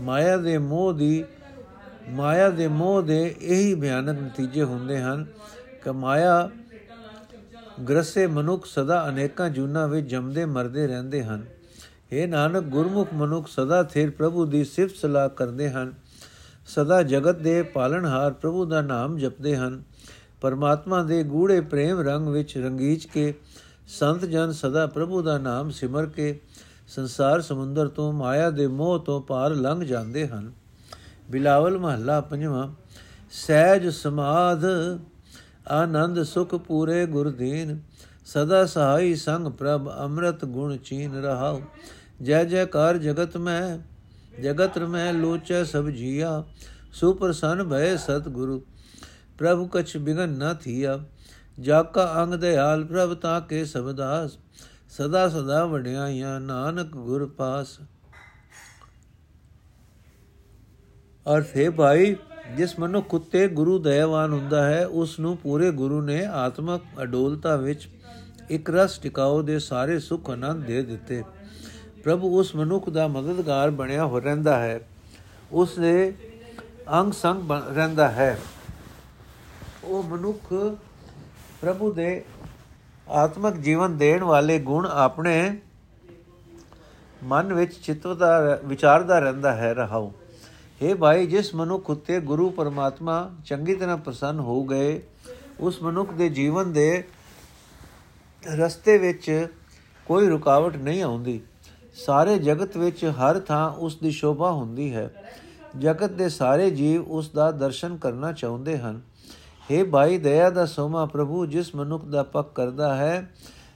ਮਾਇਆ 0.00 0.36
ਦੇ 0.36 0.58
ਮੋਹ 0.58 0.92
ਦੀ, 0.92 1.24
ਮਾਇਆ 2.08 2.50
ਦੇ 2.50 2.68
ਮੋਹ 2.68 3.02
ਦੇ 3.02 3.34
ਇਹੀ 3.40 3.74
ਭਿਆਨਕ 3.74 4.22
ਨਤੀਜੇ 4.22 4.62
ਹੁੰਦੇ 4.62 5.00
ਹਨ। 5.00 5.26
ਕਿ 5.84 5.90
ਮਾਇਆ 5.90 6.50
ਗ੍ਰਸੇ 7.88 8.26
ਮਨੁੱਖ 8.26 8.66
ਸਦਾ 8.66 9.08
ਅਨੇਕਾਂ 9.08 9.50
ਜੁਨਾ 9.50 9.86
ਵਿੱਚ 9.86 10.06
ਜੰਮਦੇ, 10.06 10.44
ਮਰਦੇ 10.44 10.86
ਰਹਿੰਦੇ 10.86 11.24
ਹਨ। 11.24 11.46
ਇਹ 12.12 12.28
ਨਾਨਕ, 12.28 12.64
ਗੁਰਮੁਖ 12.64 13.08
ਮਨੁੱਖ 13.14 13.48
ਸਦਾ 13.48 13.82
ਥਿਰ 13.82 14.10
ਪ੍ਰਭੂ 14.10 14.46
ਦੀ 14.46 14.64
ਸਿਫਤ 14.64 14.96
ਸਲਾਹ 14.96 15.28
ਕਰਦੇ 15.28 15.70
ਹਨ। 15.70 15.94
ਸਦਾ 16.66 17.02
ਜਗਤ 17.02 17.36
ਦੇ 17.36 17.62
ਪਾਲਣਹਾਰ 17.62 18.32
ਪ੍ਰਭੂ 18.32 18.64
ਦਾ 18.64 18.82
ਨਾਮ 18.82 19.18
ਜਪਦੇ 19.18 19.56
ਹਨ। 19.56 19.82
ਪਰਮਾਤਮਾ 20.40 21.02
ਦੇ 21.02 21.22
ਗੂੜੇ 21.22 21.60
ਪ੍ਰੇਮ 21.60 22.00
ਰੰਗ 22.00 22.28
ਵਿੱਚ 22.28 22.58
ਰੰਗੀਚ 22.58 23.06
ਕੇ 23.06 23.34
ਸੰਤ 23.88 24.24
ਜਨ 24.24 24.52
ਸਦਾ 24.52 24.86
ਪ੍ਰਭੂ 24.86 25.22
ਦਾ 25.22 25.38
ਨਾਮ 25.38 25.70
ਸਿਮਰ 25.70 26.06
ਕੇ 26.06 26.40
ਸੰਸਾਰ 26.88 27.40
ਸਮੁੰਦਰ 27.40 27.88
ਤੋਂ 27.88 28.12
ਮਾਇਆ 28.12 28.50
ਦੇ 28.50 28.66
ਮੋਹ 28.66 28.98
ਤੋਂ 28.98 29.20
ਪਾਰ 29.20 29.50
ਲੰਘ 29.50 29.84
ਜਾਂਦੇ 29.84 30.28
ਹਨ। 30.28 30.52
ਬਿਲਾਵਲ 31.30 31.78
ਮਹੱਲਾ 31.78 32.20
ਪੰਜਵਾਂ, 32.20 32.68
ਸਹਿਜ 33.30 33.88
ਸਮਾਧ, 33.88 34.64
ਆਨੰਦ 35.68 36.22
ਸੁਖ 36.22 36.54
ਪੂਰੇ 36.54 37.06
ਗੁਰਦੀਨ, 37.06 37.80
ਸਦਾ 38.26 38.64
ਸਹਾਈ 38.66 39.14
ਸੰਗ 39.14 39.48
ਪ੍ਰਭ 39.48 39.90
ਅੰਮ੍ਰਿਤ 39.98 40.44
ਗੁਣ 40.44 40.76
ਚੀਨ 40.76 41.14
ਰਹਾਉ। 41.14 41.60
ਜੈ 42.22 42.44
ਜੈਕਾਰ 42.44 42.98
ਜਗਤ 42.98 43.36
ਮੈਂ 43.36 43.78
ਜਗਤ 44.42 44.78
ਮੈਂ 44.78 45.12
ਲੋਚੈ 45.12 45.64
ਸਭ 45.64 45.88
ਜੀਆ, 45.88 46.44
ਸੁਪਰਸਨ 46.92 47.64
ਭਏ 47.64 47.96
ਸਤਿਗੁਰੂ, 47.96 48.62
ਪ੍ਰਭ 49.38 49.68
ਕਛ 49.72 49.96
ਬਿਗਨ 49.96 50.28
ਨ 50.28 50.54
ਥੀਆ। 50.54 51.00
ਜਾ 51.60 51.82
ਕਾ 51.82 52.22
ਅੰਗ 52.22 52.34
ਦਿਆਲ 52.34 52.84
ਪ੍ਰਭ 52.84 53.14
ਤਾ 53.14 53.40
ਕੇ 53.40 53.64
ਸਬਦਾਸ 53.64 54.38
ਸਦਾ 54.88 55.28
ਸਦਾ 55.28 55.66
ਵਡਿਆਈਆਂ 55.66 56.40
ਨਾਨਕ 56.40 56.86
ਗੁਰ 56.86 57.26
ਪਾਸ। 57.26 57.80
ਅਰਥ 61.36 61.56
ਹੈ 61.56 61.70
ਭਾਈ, 61.70 62.16
ਜਿਸ 62.56 62.78
ਮਨੁ 62.78 63.02
ਕੁੱਤੇ 63.02 63.48
ਗੁਰੂ 63.48 63.78
ਦਇਆਵਾਨ 63.78 64.32
ਹੁੰਦਾ 64.32 64.66
ਹੈ 64.66 64.86
ਉਸ 64.86 65.20
ਨੂੰ 65.20 65.36
ਪੂਰੇ 65.36 65.70
ਗੁਰੂ 65.70 66.02
ਨੇ 66.02 66.26
ਆਤਮਕ 66.26 66.82
ਅਡੋਲਤਾ 67.02 67.56
ਵਿੱਚ 67.56 67.88
ਇੱਕ 68.50 68.70
ਰਸ 68.70 68.98
ਟਿਕਾਓ 68.98 69.42
ਦੇ 69.42 69.58
ਸਾਰੇ 69.58 69.98
ਸੁਖ 69.98 70.30
ਆਨੰਦ 70.30 70.64
ਦੇ 70.64 70.82
ਦਿੱਤੇ। 70.82 71.24
ਪ੍ਰਭੂ, 72.04 72.38
ਉਸ 72.38 72.54
ਮਨੁੱਖ 72.54 72.90
ਦਾ 72.90 73.08
ਮਦਦਗਾਰ 73.08 73.70
ਬਣਿਆ 73.70 74.06
ਹੋ 74.06 74.20
ਰਹਿੰਦਾ 74.20 74.58
ਹੈ। 74.58 74.80
ਉਸ 75.52 75.78
ਦੇ 75.78 76.14
ਅੰਗ 76.92 77.12
ਸੰਗ 77.12 77.52
ਰਹਿੰਦਾ 77.52 78.08
ਹੈ। 78.08 78.38
ਉਹ 79.84 80.02
ਮਨੁੱਖ 80.02 80.54
ਪ੍ਰਭੂ 81.60 81.92
ਦੇ 81.92 82.24
ਆਤਮਿਕ 83.08 83.54
ਜੀਵਨ 83.54 83.96
ਦੇਣ 83.96 84.24
ਵਾਲੇ 84.24 84.58
ਗੁਣ 84.58 84.86
ਆਪਣੇ 84.86 85.58
ਮਨ 87.24 87.52
ਵਿੱਚ 87.52 87.74
ਚਿਤਵਦਾ 87.74 88.60
ਵਿਚਾਰਦਾ 88.64 89.18
ਰਹਿੰਦਾ 89.18 89.52
ਹੈ 89.52 89.74
ਰਹਾਉ 89.74 90.10
हे 90.82 90.96
ਭਾਈ, 90.96 91.26
ਜਿਸ 91.26 91.54
ਮਨੁੱਖ 91.54 91.90
ਉਤੇ 91.90 92.20
ਗੁਰੂ 92.20 92.50
ਪਰਮਾਤਮਾ 92.50 93.30
ਚੰਗੀ 93.44 93.74
ਤਰ੍ਹਾਂ 93.74 93.96
ਪ੍ਰਸੰਨ 93.96 94.40
ਹੋ 94.40 94.64
ਗਏ, 94.64 95.02
ਉਸ 95.60 95.82
ਮਨੁੱਖ 95.82 96.12
ਦੇ 96.12 96.28
ਜੀਵਨ 96.28 96.72
ਦੇ 96.72 97.04
ਰਸਤੇ 98.56 98.98
ਵਿੱਚ 98.98 99.48
ਕੋਈ 100.06 100.26
ਰੁਕਾਵਟ 100.26 100.76
ਨਹੀਂ 100.76 101.02
ਆਉਂਦੀ। 101.02 101.40
ਸਾਰੇ 101.94 102.38
ਜਗਤ 102.38 102.76
ਵਿੱਚ 102.76 103.04
ਹਰ 103.04 103.40
ਥਾਂ 103.40 103.70
ਉਸ 103.70 103.96
ਦੀ 103.96 104.10
ਸ਼ੋਭਾ 104.10 104.52
ਹੁੰਦੀ 104.52 104.94
ਹੈ। 104.94 105.10
ਜਗਤ 105.78 106.10
ਦੇ 106.10 106.28
ਸਾਰੇ 106.28 106.70
ਜੀਵ 106.70 107.02
ਉਸ 107.02 107.30
ਦਾ 107.30 107.50
ਦਰਸ਼ਨ 107.50 107.96
ਕਰਨਾ 107.96 108.32
ਚਾਹੁੰਦੇ 108.32 108.78
ਹਨ। 108.78 109.00
हे 109.72 109.86
ਭਾਈ, 109.90 110.18
ਦਇਆ 110.18 110.50
ਦਾ 110.50 110.66
ਸੋਮਾ 110.66 111.06
ਪ੍ਰਭੂ 111.06 111.46
ਜਿਸ 111.46 111.74
ਮਨੁੱਖ 111.74 112.04
ਦਾ 112.04 112.22
ਪੱਕ 112.22 112.48
ਕਰਦਾ 112.54 112.94
ਹੈ, 112.96 113.30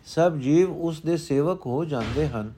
ਸਭ 0.07 0.37
ਜੀਵ 0.37 0.73
ਉਸ 0.73 1.01
ਦੇ 1.01 1.17
ਸੇਵਕ 1.17 1.67
ਹੋ 1.67 1.85
ਜਾਂਦੇ 1.85 2.29
ਹਨ। 2.29 2.53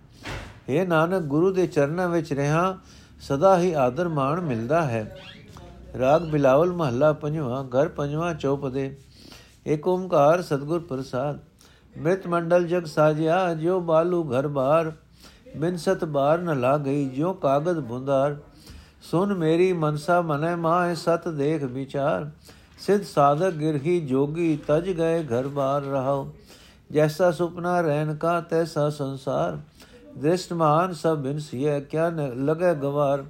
हे 0.71 0.87
ਨਾਨਕ, 0.89 1.23
ਗੁਰੂ 1.23 1.53
ਦੇ 1.53 1.67
ਚਰਨਾਂ 1.67 2.09
ਵਿੱਚ 2.09 2.33
ਰਹਾ, 2.33 2.79
ਸਦਾ 3.21 3.59
ਹੀ 3.59 3.73
ਆਦਰ 3.73 4.09
ਮਾਣ 4.09 4.41
ਮਿਲਦਾ 4.41 4.83
ਹੈ। 4.83 5.17
ਰਾਗ 5.99 6.23
ਬਿਲਾਵਲ 6.23 6.73
ਮਹੱਲਾ 6.73 7.13
ਪੰਜਵਾਂ, 7.13 7.65
ਘਰ 7.65 7.89
ਪੰਜਵਾਂ 7.89 8.35
ਚੌਪਦੇ। 8.35 8.97
ਏਕ 9.67 9.89
ਓੰਕਾਰ 9.89 10.43
ਸਤਗੁਰ 10.43 10.81
ਪ੍ਰਸਾਦ। 10.81 11.39
ਮ੍ਰਿਤ 11.99 12.27
ਮੰਡਲ 12.27 12.67
ਜਗ 12.67 12.85
ਸਾਜਿਆ, 12.85 13.55
ਜਿਉ 13.55 13.81
ਬਾਲੂ 13.81 14.25
ਘਰ 14.25 14.49
ਬਾਰ। 14.49 14.93
ਬਿਨ 15.57 15.77
ਸਤ 15.77 16.05
ਬਾਰ 16.05 16.39
ਨ 16.39 16.61
ਲਾ 16.61 16.77
ਗਈ, 16.79 17.09
ਜਿਉ 17.09 17.33
ਕਾਗਦ 17.33 17.81
ਬੁੰਦਾਰ 17.81 18.37
ਸੁਨ 19.03 19.35
ਮੇਰੀ 19.35 19.73
ਮਨਸਾ 19.73 20.21
ਮਨੈ 20.21 20.57
ਮਾਏ 20.57 20.95
ਸਤ 20.95 21.29
ਦੇਖ 21.29 21.65
ਵਿਚਾਰ। 21.65 22.31
ਸਿਧ 22.83 23.03
ਸਾਧਕ 23.03 23.51
ਗਿਰਹੀ 23.51 24.01
ਜੋਗੀ, 24.01 24.57
ਤਜ 24.69 24.91
ਗਏ 24.91 25.23
ਘਰ 25.25 25.49
ਬਾਰ 25.49 25.83
ਰਹਾਉ। 25.83 26.27
ਜੈਸਾ 26.93 27.31
ਸੁਪਨਾ 27.31 27.81
ਰਹਿਨ 27.81 28.15
ਕਾ, 28.15 28.41
ਤੈਸਾ 28.41 28.89
ਸੰਸਾਰ। 28.91 29.59
ਦ੍ਰਿਸ਼ਟਮਾਨ 30.19 30.93
ਸਭ 30.93 31.19
ਬਿਨਸੀਏ 31.19 31.81
ਕਿਆ 31.81 32.09
ਲਗੇ 32.37 32.75
ਗਵਾਰ। 32.75 33.25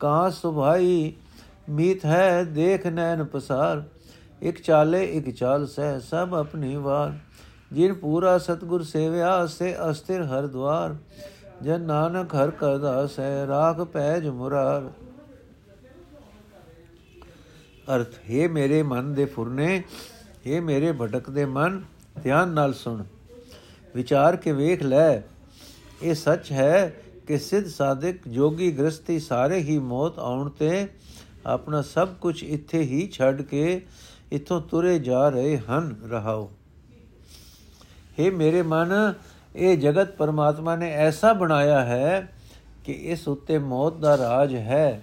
ਕਾਂ 0.00 0.30
ਸੁਭਾਈ 0.30 1.12
ਮੀਤ 1.70 2.04
ਹੈ, 2.04 2.44
ਦੇਖ 2.44 2.86
ਨੈਣ 2.86 3.24
ਪਸਾਰ। 3.24 3.82
ਇਕ 4.42 4.60
ਚਾਲੇ, 4.62 5.04
ਇਕ 5.04 5.30
ਚਾਲ 5.30 5.66
ਸਹਿ, 5.66 6.00
ਸਭ 6.00 6.34
ਆਪਣੀ 6.34 6.76
ਵਾਰ। 6.76 7.12
ਜਿਨ 7.72 7.94
ਪੂਰਾ 7.94 8.36
ਸਤਗੁਰ 8.38 8.82
ਸੇਵਿਆ, 8.82 9.46
ਸੇ 9.46 9.74
ਅਸਥਿਰ 9.90 10.22
ਹਰ 10.22 10.46
ਦਵਾਰ 10.46 10.96
ਜਨ 11.62 11.80
ਨਾਨਕ 11.80 12.34
ਹਰ 12.34 12.50
ਕਰਦਾ 12.50 13.06
ਸਹਿ, 13.06 13.46
ਰਾਖ 13.46 13.80
ਪੈਜ 13.80 14.28
ਮੁਰਾਰ। 14.28 14.90
ਅਰਥ, 17.88 18.14
ਹੈ 18.30 18.48
ਮੇਰੇ 18.48 18.82
ਮਨ 18.82 19.12
ਦੇ 19.14 19.24
ਫੁਰਨੇ 19.24 19.82
ਇਹ 20.46 20.60
ਮੇਰੇ 20.60 20.92
ਭਟਕਦੇ 20.92 21.44
ਮਨ, 21.44 21.80
ਧਿਆਨ 22.22 22.48
ਨਾਲ 22.48 22.72
ਸੁਣ। 22.72 23.02
ਵਿਚਾਰ 23.96 24.36
ਕੇ 24.36 24.52
ਵੇਖ 24.52 24.82
ਲੈ, 24.82 25.20
ਇਹ 26.02 26.14
ਸੱਚ 26.14 26.50
ਹੈ 26.52 26.94
ਕਿ 27.26 27.38
ਸਿੱਧ 27.38 27.66
ਸਾਧਕ 27.66 28.28
ਜੋਗੀ 28.28 28.70
ਗ੍ਰਸਤੀ 28.78 29.18
ਸਾਰੇ 29.20 29.58
ਹੀ 29.58 29.78
ਮੌਤ 29.78 30.18
ਆਉਣ 30.18 30.50
ਤੇ 30.50 30.86
ਆਪਣਾ 31.46 31.82
ਸਭ 31.82 32.14
ਕੁਝ 32.20 32.42
ਇੱਥੇ 32.44 32.82
ਹੀ 32.82 33.08
ਛੱਡ 33.08 33.42
ਕੇ 33.42 33.80
ਇਥੋਂ 34.32 34.60
ਤੁਰੇ 34.60 34.98
ਜਾ 34.98 35.28
ਰਹੇ 35.28 35.58
ਹਨ, 35.58 35.94
ਰਹਾਓ। 36.10 36.50
हे 38.18 38.32
ਮੇਰੇ 38.32 38.62
ਮਨ, 38.62 38.92
ਇਹ 39.56 39.78
ਜਗਤ 39.78 40.16
ਪਰਮਾਤਮਾ 40.16 40.76
ਨੇ 40.76 40.90
ਐਸਾ 40.90 41.32
ਬਣਾਇਆ 41.32 41.84
ਹੈ 41.84 42.28
ਕਿ 42.84 42.92
ਇਸ 42.92 43.28
ਉੱਤੇ 43.28 43.58
ਮੌਤ 43.58 43.96
ਦਾ 43.96 44.16
ਰਾਜ 44.18 44.54
ਹੈ। 44.54 45.02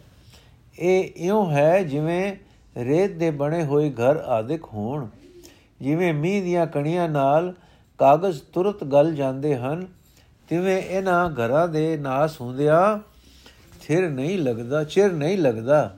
ਇਹ 0.80 1.12
ਇਉਂ 1.15 1.52
ਹੈ 1.52 1.84
ਜਿਵੇਂ 1.84 2.36
ਰੇਤ 2.76 3.12
ਦੇ 3.12 3.30
ਬਣੇ 3.32 3.64
ਹੋਏ 3.64 3.90
ਘਰ 3.92 4.18
ਆਦਿਕ 4.18 4.66
ਹੋਣ। 4.66 5.08
ਜਿਵੇਂ 5.82 6.14
ਮੀਂਹ 6.14 6.44
ਦੀਆਂ 6.44 6.68
ਕਣੀਆਂ 6.68 7.10
ਨਾਲ 7.10 7.54
ਕਾਗਜ਼ 8.00 8.42
ਤੁਰਤ 8.54 8.84
ਗਲ 8.84 9.14
ਜਾਂਦੇ 9.14 9.56
ਹਨ, 9.56 9.88
ਤਿਵੇਂ 10.50 10.82
ਇਹਨਾਂ 10.82 11.30
ਘਰਾਂ 11.30 11.68
ਦੇ 11.68 11.98
ਨਾਸ 11.98 12.42
ਹੁੰਦਿਆਂ 12.42 13.00
ਥਿਰ 13.82 14.10
ਨਹੀਂ 14.10 14.38
ਲੱਗਦਾ, 14.40 14.84
ਚਿਰ 14.84 15.12
ਨਹੀਂ 15.12 15.38
ਲੱਗਦਾ। 15.38 15.98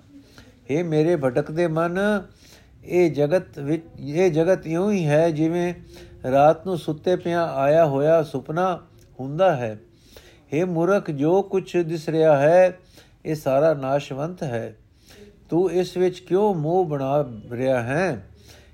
ਇਹ 0.70 0.84
ਮੇਰੇ 0.84 1.16
ਭਟਕਦੇ 1.16 1.68
ਮਨ, 1.68 2.00
ਇਹ 2.84 3.12
ਜਗਤ 3.12 3.60
ਵਿੱਚ, 3.60 3.84
ਇਹ 4.00 4.32
ਜਗਤ 4.32 4.68
ਇਉਂ 4.68 4.92
ਹੀ 4.92 5.06
ਹੈ 5.06 5.30
ਜਿਵੇਂ 5.30 5.74
ਰਾਤ 6.32 6.66
ਨੂੰ 6.66 6.78
ਸੁੱਤੇ 6.78 7.16
ਪਿਆ 7.16 7.44
ਆਇਆ 7.46 7.86
ਹੋਇਆ 7.86 8.24
ਸੁਪਨਾ 8.24 8.80
ਹੁੰਦਾ 9.20 9.56
ਹੈ। 9.56 9.78
ਇਹ 10.54 10.66
ਮੂਰਖ, 10.66 11.12
ਜੋ 11.12 11.42
ਕੁਝ 11.42 11.78
ਦਿਸ 11.78 12.10
ਰਿਹਾ 12.10 12.38
ਹੈ, 12.38 12.80
ਇਹ 13.26 13.36
ਸਾਰਾ 13.36 13.74
ਨਾਸ਼ਵੰਤ 13.74 14.44
ਹੈ। 14.44 14.76
ਤੂੰ 15.50 15.72
ਇਸ 15.72 15.98
ਵਿੱਚ 15.98 16.20
ਕਿਉਂ 16.20 16.56
ਮੋਹ 16.56 16.86
ਬਣਾ 16.86 17.26
ਰਿਹਾ 17.52 17.82
ਹੈ? 17.82 18.30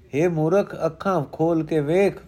हे 0.05 0.31
ਮੂਰਖ, 0.31 0.85
ਅੱਖਾਂ 0.85 1.21
ਖੋਲ 1.31 1.65
ਕੇ 1.65 1.79
ਵੇਖ। 1.79 2.19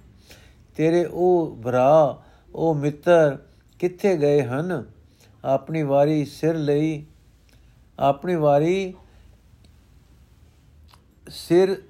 ਤੇਰੇ 0.77 1.05
ਉਹ 1.05 1.57
ਭਰਾ, 1.63 2.23
ਉਹ 2.55 2.75
ਮਿੱਤਰ 2.75 3.37
ਕਿੱਥੇ 3.79 4.17
ਗਏ 4.17 4.41
ਹਨ? 4.41 4.85
ਆਪਣੀ 5.45 5.83
ਵਾਰੀ 5.83 6.25
ਸਿਰ 6.25 6.55
ਲਈ, 6.55 7.05
ਆਪਣੀ 7.99 8.35
ਵਾਰੀ 8.35 8.93
ਸਿਰ 11.29 11.81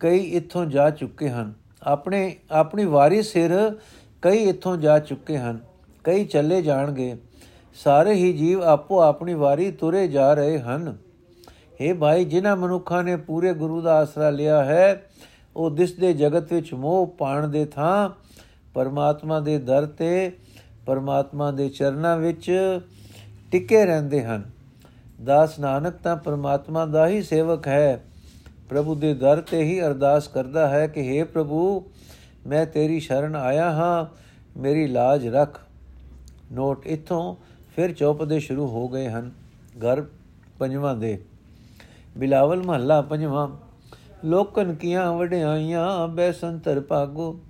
ਕਈ 0.00 0.18
ਇੱਥੋਂ 0.18 0.66
ਜਾ 0.66 0.90
ਚੁੱਕੇ 0.90 1.30
ਹਨ। 1.30 1.54
ਆਪਣੇ, 1.82 2.36
ਆਪਣੀ 2.50 2.84
ਵਾਰੀ 2.84 3.22
ਸਿਰ 3.22 3.78
ਕਈ 4.22 4.48
ਇੱਥੋਂ 4.48 4.76
ਜਾ 4.76 4.98
ਚੁੱਕੇ 4.98 5.38
ਹਨ। 5.38 5.60
ਕਈ 6.04 6.24
ਚੱਲੇ 6.24 6.62
ਜਾਣਗੇ। 6.62 7.16
ਸਾਰੇ 7.74 8.12
ਹੀ 8.12 8.32
ਜੀਵ 8.32 8.62
ਆਪੋ 8.62 9.00
ਆਪਣੀ 9.00 9.34
ਵਾਰੀ 9.34 9.70
ਤੁਰੇ 9.70 10.08
ਜਾ 10.08 10.34
ਰਹੇ 10.34 10.58
ਹਨ। 10.58 10.96
हे 11.82 11.96
ਭਾਈ, 11.96 12.24
ਜਿਨ੍ਹਾਂ 12.24 12.56
ਮਨੁੱਖਾਂ 12.56 13.04
ਨੇ 13.04 13.16
ਪੂਰੇ 13.16 13.54
ਗੁਰੂ 13.54 13.80
ਦਾ 13.80 13.94
ਆਸਰਾ 13.94 14.30
ਲਿਆ 14.30 14.64
ਹੈ, 14.64 15.02
ਉਹ 15.56 15.70
ਦਿਸਦੇ 15.70 16.12
ਜਗਤ 16.12 16.52
ਵਿੱਚ 16.52 16.74
ਮੋਹ 16.74 17.06
ਪਾਣ 17.06 17.48
ਦੇ 17.48 17.64
ਥਾਂ, 17.64 18.10
ਪਰਮਾਤਮਾ 18.74 19.40
ਦੇ 19.40 19.58
ਦਰ 19.58 19.86
ਤੇ, 19.86 20.32
ਪਰਮਾਤਮਾ 20.86 21.50
ਦੇ 21.50 21.68
ਚਰਨਾਂ 21.68 22.16
ਵਿੱਚ 22.16 22.80
ਟਿਕੇ 23.52 23.84
ਰਹਿੰਦੇ 23.84 24.24
ਹਨ। 24.24 24.50
ਦਾਸ 25.24 25.58
ਨਾਨਕ 25.58 25.94
ਤਾਂ 25.94 26.16
ਪਰਮਾਤਮਾ 26.16 26.86
ਦਾ 26.86 27.08
ਹੀ 27.08 27.22
ਸੇਵਕ 27.22 27.68
ਹੈ। 27.68 28.04
ਪ੍ਰਭੂ 28.68 28.94
ਦੇ 28.94 29.14
ਦਰ 29.14 29.40
ਤੇ 29.40 29.62
ਹੀ 29.62 29.80
ਅਰਦਾਸ 29.80 30.28
ਕਰਦਾ 30.28 30.68
ਹੈ 30.68 30.86
ਕਿ 30.86 31.22
हे 31.22 31.28
ਪ੍ਰਭੂ, 31.28 31.84
ਮੈਂ 32.46 32.66
ਤੇਰੀ 32.66 33.00
ਸ਼ਰਨ 33.00 33.36
ਆਇਆ 33.36 33.70
ਹਾਂ, 33.70 34.06
ਮੇਰੀ 34.60 34.86
ਲਾਜ 34.86 35.28
ਰੱਖ। 35.28 35.60
ਨੋਟ 36.52 36.86
ਇਥੋਂ 36.86 37.36
ਫਿਰ 37.76 37.92
ਚੌਪਦੇ 37.92 38.40
ਸ਼ੁਰੂ 38.40 38.66
ਹੋ 38.66 38.88
ਗਏ 38.88 39.08
ਹਨ। 39.08 39.30
ਘਰ 39.78 40.04
ਪੰਜਵਾਂ 40.58 40.96
ਦੇ। 40.96 41.24
ਬਿਲਾਵਲ 42.16 42.62
ਮਹੱਲਾ 42.62 43.02
ਪੰਜਵਾਂ। 43.02 43.48
ਲੋਕਨ 44.24 44.74
ਕੀਆਂ 44.74 45.12
ਵਡਿਆਈਆਂ 45.12 46.08
ਬੈਸੰਤਰ 46.08 46.80
ਭਾਗੋ। 46.80 47.40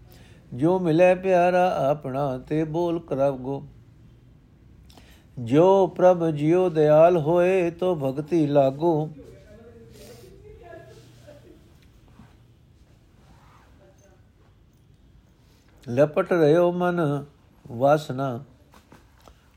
ਜੋ 0.54 0.78
ਮਿਲੇ 0.78 1.14
ਪਿਆਰਾ 1.14 1.90
ਆਪਣਾ, 1.90 2.38
ਤੇ 2.38 2.64
ਬੋਲ 2.64 3.00
ਕਰਵਗੋ। 3.00 3.64
ਜੋ 5.38 5.86
ਪ੍ਰਭ 5.86 6.26
ਜਿਉ 6.26 6.68
ਦਿਆਲ 6.68 7.16
ਹੋਏ, 7.16 7.70
ਤੋ 7.70 7.94
ਭਗਤੀ 7.96 8.46
ਲਾਗੋ। 8.46 9.10
ਲਪਟ 15.90 16.32
ਰਿਓ 16.32 16.72
ਮਨ 16.72 17.24
ਵਾਸਨਾ। 17.68 18.44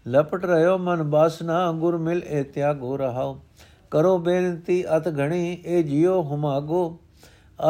ਲਪਟ 0.08 0.46
ਰਿਓ 0.46 0.78
ਮਨ 0.78 1.04
ਬਾਸਨਾ 1.04 1.72
ਗੁਰ 1.72 1.98
ਮਿਲ 1.98 2.24
ਏ 2.24 2.44
ਤਿਆਗੋ 2.44 2.98
ਰਹਾਓ। 2.98 3.40
ਕਰੋ 3.92 4.18
ਬੇਨਤੀ 4.18 4.86
ਅਤ 4.98 5.08
ਘਣੀ 5.08 5.62
ਏ 5.66 5.84
ਜਿਉ 5.84 6.22
ਹੁਮਾਗੋ। 6.22 6.98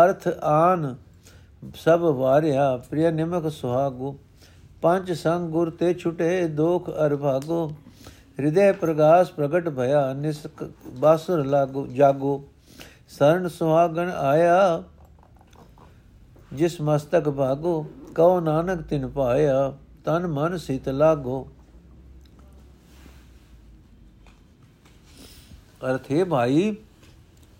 ਅਰਥ 0.04 0.28
ਆਨ 0.44 0.96
ਸਭ 1.76 2.00
ਵਾਰਿਆ, 2.00 2.78
ਪ੍ਰਿਯ 2.78 3.12
ਨਿਮਕ 3.12 3.52
ਸੁਹਾਗੋ। 3.52 4.16
ਪੰਜ 4.82 5.12
ਸੰਗ 5.12 5.50
ਗੁਰ 5.50 5.70
ਤੇ 5.70 5.94
ਛੁਟੇ, 5.94 6.48
ਦੋਖ 6.48 6.90
ਅਰ 6.90 7.16
ਭਾਗੋ। 7.16 7.72
ਹਿਰਦੇ 8.40 8.72
ਪ੍ਰਗਾਸ 8.72 9.32
ਪ੍ਰਗਟ 9.32 9.70
ਭਇਆ, 9.70 10.14
ਨਿਸਕ 10.14 10.72
ਬਾਸੁਰ 10.88 11.46
ਲਾਗੋ, 11.46 11.88
ਜਾਗੋ। 11.88 12.44
ਸਰਨ 13.10 13.48
ਸੁਹਾਗਣ 13.48 14.10
ਆਇਆ, 14.10 14.84
ਜਿਸ 16.54 16.82
ਮਸਤਕ 16.82 17.30
ਭਾਗੋ। 17.30 17.86
ਕਉ 18.16 18.40
ਨਾਨਕ 18.40 18.82
ਤਿਨ 18.82 19.08
ਪਾਇਆ 19.08 19.74
ਤਨ 20.06 20.28
ਮਨ 20.28 20.58
ਸਿਤ 20.58 20.90
ਲਾਗੋ। 20.90 21.48
ਅਰਥੇ 25.90 26.24
ਭਾਈ, 26.24 26.76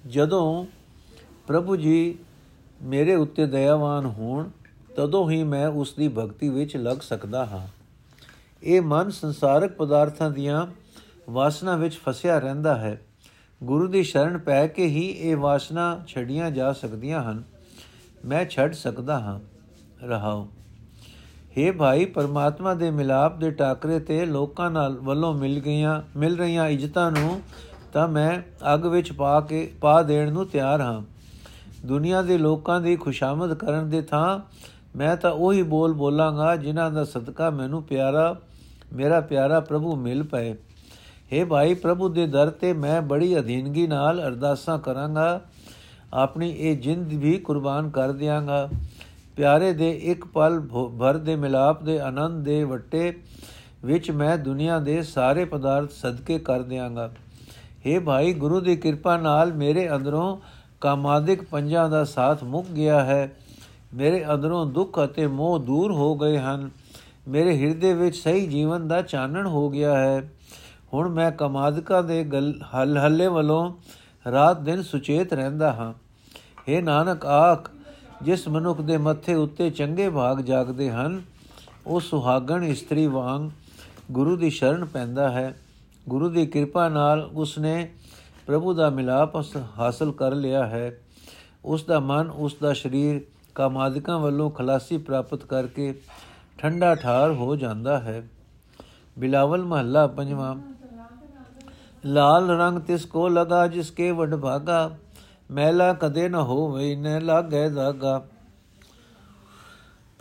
ਜਦੋਂ 0.08 0.66
ਪ੍ਰਭੂ 1.48 1.76
ਜੀ 1.76 2.18
ਮੇਰੇ 2.84 3.16
ਉੱਤੇ 3.16 3.46
ਦਇਆਵਾਨ 3.46 4.06
ਹੋਣ, 4.06 4.50
ਤਦੋਂ 4.96 5.32
ਹੀ 5.32 5.44
ਮੈਂ 5.44 5.68
ਉਸ 5.68 5.94
ਦੀ 5.94 6.08
ਭਗਤੀ 6.08 6.50
ਵਿੱਚ 6.50 6.78
ਲੱਗ 6.78 6.98
ਸਕਦਾ 6.98 7.46
ਹਾਂ। 7.46 7.68
ਇਹ 8.64 8.82
ਮਨ 8.82 9.10
ਸੰਸਾਰਕ 9.10 9.72
ਪਦਾਰਥਾਂ 9.72 10.32
ਦੀਆਂ 10.32 10.68
ਵਾਸਨਾ 11.30 11.76
ਵਿੱਚ 11.76 11.96
ਫਸਿਆ 11.98 12.40
ਰਹਿੰਦਾ 12.40 12.76
ਹੈ। 12.76 13.02
ਗੁਰੂ 13.64 13.88
ਦੀ 13.88 14.04
ਸ਼ਰਨ 14.04 14.38
ਪੈ 14.38 14.68
ਕੇ 14.68 14.86
ਹੀ 14.86 15.08
ਇਹ 15.08 15.38
ਵਾਸਨਾ 15.38 16.04
ਛੱਡੀਆਂ 16.08 16.52
ਜਾ 16.52 16.74
ਸਕਦੀਆਂ 16.74 17.24
ਹਨ। 17.24 17.44
ਮੈਂ 18.26 18.46
ਛੱਡ 18.46 18.74
ਸਕਦਾ 18.74 19.20
ਹਾਂ। 19.20 19.40
ਰਹਾਉ 20.06 20.48
हे 21.58 21.74
ਭਾਈ, 21.74 22.06
ਪਰਮਾਤਮਾ 22.06 22.74
ਦੇ 22.74 22.92
ਮਿਲਾਪ 22.92 23.38
ਦੇ 23.38 23.52
ਟਾਕਰੇ 23.52 24.00
ਤੇ 24.00 24.26
ਲੋਕਾਂ 24.26 24.72
ਨਾਲ 24.72 24.98
ਵੱਲੋਂ 24.98 25.34
ਮਿਲ 25.34 25.60
ਗਈਆਂ, 25.60 26.02
ਮਿਲ 26.20 26.38
ਰਹੀਆਂ 26.38 26.70
ਇੱਜ਼ਤਾਂ 26.70 27.12
ਨੂੰ 27.12 27.42
ਤਾਂ 27.94 28.08
ਮੈਂ 28.08 28.42
ਅੱਗ 28.74 28.86
ਵਿੱਚ 28.86 29.12
ਪਾ 29.12 29.40
ਕੇ, 29.42 29.74
ਪਾ 29.82 30.02
ਦੇਣ 30.04 30.32
ਨੂੰ 30.32 30.46
ਤਿਆਰ 30.46 30.82
ਹਾਂ। 30.82 31.02
ਦੁਨੀਆ 31.86 32.22
ਦੇ 32.22 32.38
ਲੋਕਾਂ 32.38 32.82
ਦੀ 32.82 32.96
ਖੁਸ਼ਾਮਦ 32.96 33.54
ਕਰਨ 33.54 33.90
ਦੇ 33.90 34.02
ਥਾਂ 34.02 34.40
ਮੈਂ 34.96 35.18
ਤਾਂ 35.18 35.32
ਉਹੀ 35.32 35.62
ਬੋਲ 35.64 35.94
ਬੋਲਾਂਗਾ 35.94 36.56
ਜਿਨ੍ਹਾਂ 36.56 36.92
ਦਾ 36.92 37.04
ਸਦਕਾ 37.04 37.50
ਮੈਨੂੰ 37.50 37.84
ਪਿਆਰਾ, 37.84 38.36
ਮੇਰਾ 38.94 39.20
ਪਿਆਰਾ 39.22 39.60
ਪ੍ਰਭੂ 39.60 39.96
ਮਿਲ 39.96 40.24
ਪਏ। 40.24 40.54
हे 41.34 41.48
ਭਾਈ 41.48 41.74
ਪ੍ਰਭੂ 41.74 42.10
ਦੇ 42.10 42.28
ਦਰ 42.28 42.50
ਤੇ 42.50 42.74
ਮੈਂ 42.74 43.02
ਬੜੀ 43.02 43.40
ਅਧੀਨਗੀ 43.40 43.88
ਨਾਲ 43.88 44.22
ਅਰਦਾਸਾਂ 44.28 44.80
ਕਰਾਂਗਾ। 44.80 45.42
ਆਪਣੀ 46.14 46.52
ਇਹ 46.52 46.78
ਜਿੰਦ 46.78 47.14
ਵੀ 47.14 47.38
ਕੁਰਬਾਨ 47.38 47.90
ਕਰ 47.90 48.12
ਦਿਆਂਗਾ। 48.12 48.70
ਪਿਆਰੇ 49.36 49.74
ਦੇ 49.74 49.92
ਇੱਕ 49.92 50.26
ਪਲ 50.26 50.60
ਭਰ 51.00 51.18
ਦੇ 51.18 51.36
ਮਿਲਾਪ 51.36 51.84
ਦੇ 51.84 52.00
ਆਨੰਦ 52.00 52.46
ਦੇ 52.46 52.64
ਵਟੇ 52.64 53.14
ਵਿੱਚ 53.86 54.12
ਮੈਂ 54.12 54.38
ਦੁਨੀਆ 54.38 54.80
ਦੇ 54.80 55.04
ਸਾਰੇ 55.04 55.46
ਪਦਾਰਥ 55.46 55.92
ਸਦਕੇ 55.92 56.40
ਕਰ 56.40 56.62
ਦਿਆਂਗਾ। 56.62 57.12
हे 57.88 58.04
ਭਾਈ, 58.04 58.34
ਗੁਰੂ 58.34 58.60
ਦੀ 58.60 58.76
ਕਿਰਪਾ 58.76 59.18
ਨਾਲ 59.18 59.54
ਮੇਰੇ 59.54 59.96
ਅੰਦਰੋਂ 59.96 60.38
ਕਾਮਾਦਿਕ 60.82 61.44
ਪੰਜਾਂ 61.44 61.90
ਦਾ 61.90 62.04
ਸਾਥ 62.04 62.44
ਮੁੱਕ 62.44 62.68
ਗਿਆ 62.68 63.04
ਹੈ। 63.04 63.38
ਮੇਰੇ 63.94 64.26
ਅੰਦਰੋਂ 64.34 64.66
ਦੁੱਖ 64.66 65.00
ਅਤੇ 65.04 65.28
ਮੋਹ 65.28 65.60
ਦੂਰ 65.60 65.92
ਹੋ 65.92 66.16
ਗਏ 66.16 66.38
ਹਨ। 66.38 66.70
ਮੇਰੇ 67.28 67.58
ਹਿਰਦੇ 67.58 67.94
ਵਿੱਚ 67.94 68.16
ਸਹੀ 68.18 68.48
ਜੀਵਨ 68.48 68.88
ਦਾ 68.88 69.02
ਚਾਨਣ 69.02 69.48
ਹੋ 69.48 69.70
ਗਿਆ 69.70 69.98
ਹੈ। 69.98 70.32
ਹੁਣ 70.94 71.10
ਮੈਂ 71.10 71.32
ਕਮਾਦਕਾ 71.32 72.02
ਦੇ 72.02 72.26
ਹਲ, 72.76 72.98
ਹੱਲੇ 72.98 73.28
ਵੱਲੋਂ 73.28 73.74
ਰਾਤ 74.32 74.60
ਦਿਨ 74.60 74.84
ਸੁਚੇਤ 74.84 75.34
ਰਹਿੰਦਾ 75.34 75.74
ਹਾਂ। 75.74 75.94
हे 76.58 76.84
ਨਾਨਕ, 76.84 77.26
ਆਖ, 77.26 77.72
ਜਿਸ 78.22 78.48
ਮਨੁੱਖ 78.48 78.82
ਦੇ 78.82 78.98
ਮੱਥੇ 78.98 79.34
ਉੱਤੇ 79.34 79.70
ਚੰਗੇ 79.70 80.10
ਭਾਗ 80.10 80.42
ਜਾਗਦੇ 80.42 80.92
ਹਨ, 80.92 81.22
ਉਹ 81.88 82.00
ਸੁਹਾਗਣ 82.00 82.64
ਇਸਤਰੀ 82.64 83.08
ਵਾਂਗ 83.08 83.50
ਗੁਰੂ 84.12 84.38
ਦੀ 84.38 84.50
ਸ਼ਰਨ 84.50 84.86
ਪੈਂਦਾ 84.86 85.30
ਹੈ। 85.30 85.56
ਗੁਰੂ 86.12 86.30
ਦੀ 86.30 86.46
ਕਿਰਪਾ 86.46 86.88
ਨਾਲ 86.90 87.20
ਉਸਨੇ 87.36 87.90
ਪ੍ਰਭੂ 88.48 88.74
ਦਾ 88.74 88.90
ਮਿਲਾਪ 88.90 89.36
ਹਾਸਲ 89.80 90.12
ਕਰ 90.12 90.34
ਲਿਆ 90.36 90.66
ਹੈ 90.68 90.92
ਉਸ 91.66 91.84
ਦਾ 91.84 92.00
ਮਨ 92.00 92.30
ਉਸ 92.38 92.56
ਦਾ 92.62 92.74
ਸਰੀਰ 92.74 93.22
ਕਾਮਾਦਿਕਾਂ 93.56 94.20
ਵੱਲੋਂ 94.20 94.50
ਖਲਾਸੀ 94.52 94.98
ਪ੍ਰਾਪਤ 94.98 95.46
ਕਰਕੇ 95.46 95.94
ਠੰਡਾ 96.58 96.94
ਠਾਰ 96.96 97.32
ਹੋ 97.32 97.56
ਜਾਂਦਾ 97.56 98.00
ਹੈ 98.00 98.22
ਬਿਲਾਵਲ 99.18 99.64
ਮਹੱਲਾ 99.64 100.06
ਪੰਜਵਾਂ 100.08 100.56
ਲਾਲ 102.06 102.50
ਰੰਗ 102.52 102.80
ਤਿਸ 102.80 103.06
ਕੋ 103.06 103.28
ਲਗਾ 103.30 103.66
ਜਿਸ 103.68 103.92
ਕੇ 103.92 104.12
ਵਡ 104.12 104.36
ਭਾਗਾ 104.36 104.90
ਮੈਲਾ 105.52 105.92
ਕਦੇ 105.94 106.30
ਨ 106.30 106.36
ਹੋਵੇ 106.46 106.96
ਨ 106.96 107.20
ਲਾਗੇ 107.22 107.68
ਦਾਗਾ 107.70 108.22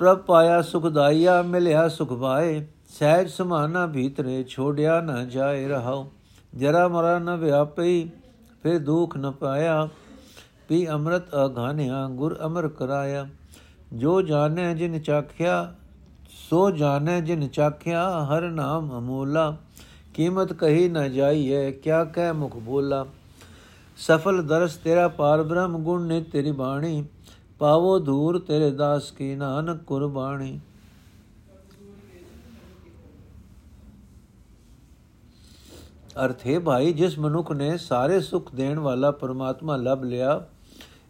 ਪ੍ਰਭ 0.00 0.18
ਪਾਇਆ 0.18 0.60
ਸੁਖਦਾਈਆ 0.62 1.40
ਮਿਲਿਆ 1.42 1.88
ਸੁਖ 1.88 2.12
ਪਾਏ 2.12 2.66
ਸਹਿਜ 2.98 3.28
ਸਮਾਨਾ 3.28 3.86
ਭੀਤਰੇ 3.86 4.44
ਛੋੜਿਆ 4.44 5.00
ਨ 5.00 5.28
ਜਾਏ 5.28 5.68
ਰਹਾਉ। 5.68 6.06
ਜਰਾ 6.56 6.88
ਮਰਾ 6.88 7.18
ਨ 7.18 7.36
ਵਿਆਪਈ, 7.36 8.10
ਫਿਰ 8.62 8.78
ਦੁਖ 8.78 9.16
ਨ 9.16 9.30
ਪਾਇਆ। 9.30 9.88
ਪੀ 10.68 10.88
ਅੰਮ੍ਰਿਤ 10.88 11.22
ਅਗਾਨਿਆ, 11.44 12.08
ਗੁਰ 12.08 12.38
ਅਮਰ 12.46 12.68
ਕਰਾਇਆ। 12.68 13.28
ਜੋ 13.92 14.22
ਜਾਣੈ 14.22 14.74
ਜਿਨ 14.74 14.98
ਚਾਖਿਆ, 14.98 15.74
ਸੋ 16.50 16.70
ਜਾਣੈ 16.70 17.20
ਜਿਨ 17.20 17.48
ਚਾਖਿਆ, 17.48 18.24
ਹਰ 18.24 18.42
ਨਾਮ 18.42 18.98
ਅਮੋਲਾ। 18.98 19.56
ਕੀਮਤ 20.14 20.52
ਕਹੀ 20.52 20.88
ਨ 20.88 21.12
ਜਾਈਏ 21.12 21.72
ਕਿਆ 21.72 22.04
ਕਹਿ 22.04 22.32
ਮੁਖ 22.32 22.56
ਬੋਲਾ। 22.56 23.06
ਸਫਲ 23.96 24.42
ਦਰਸ 24.42 24.76
ਤੇਰਾ 24.76 25.08
ਪਾਰ 25.08 25.42
ਬ੍ਰਹਮ 25.42 25.78
ਗੁਣ 25.78 26.02
ਨੇ 26.02 26.20
ਤੇਰੀ 26.20 26.52
ਬਾਣੀ। 26.52 27.04
ਪਾਵੋ 27.58 27.98
ਧੂਰ 27.98 28.38
ਤੇਰੇ 28.38 28.70
ਦਾਸ 28.70 29.10
ਕੀ 29.10 29.34
ਨਾਨਕ 29.34 29.82
ਕੁਰਬਾਨੀ 29.82 30.60
ਅਰਥ 36.24 36.46
ਹੈ 36.46 36.60
ਭਾਈ, 36.60 36.92
ਜਿਸ 36.92 37.18
ਮਨੁੱਖ 37.18 37.52
ਨੇ 37.52 37.76
ਸਾਰੇ 37.78 38.20
ਸੁਖ 38.20 38.54
ਦੇਣ 38.54 38.78
ਵਾਲਾ 38.78 39.10
ਪਰਮਾਤਮਾ 39.10 39.76
ਲੱਭ 39.76 40.02
ਲਿਆ, 40.02 40.46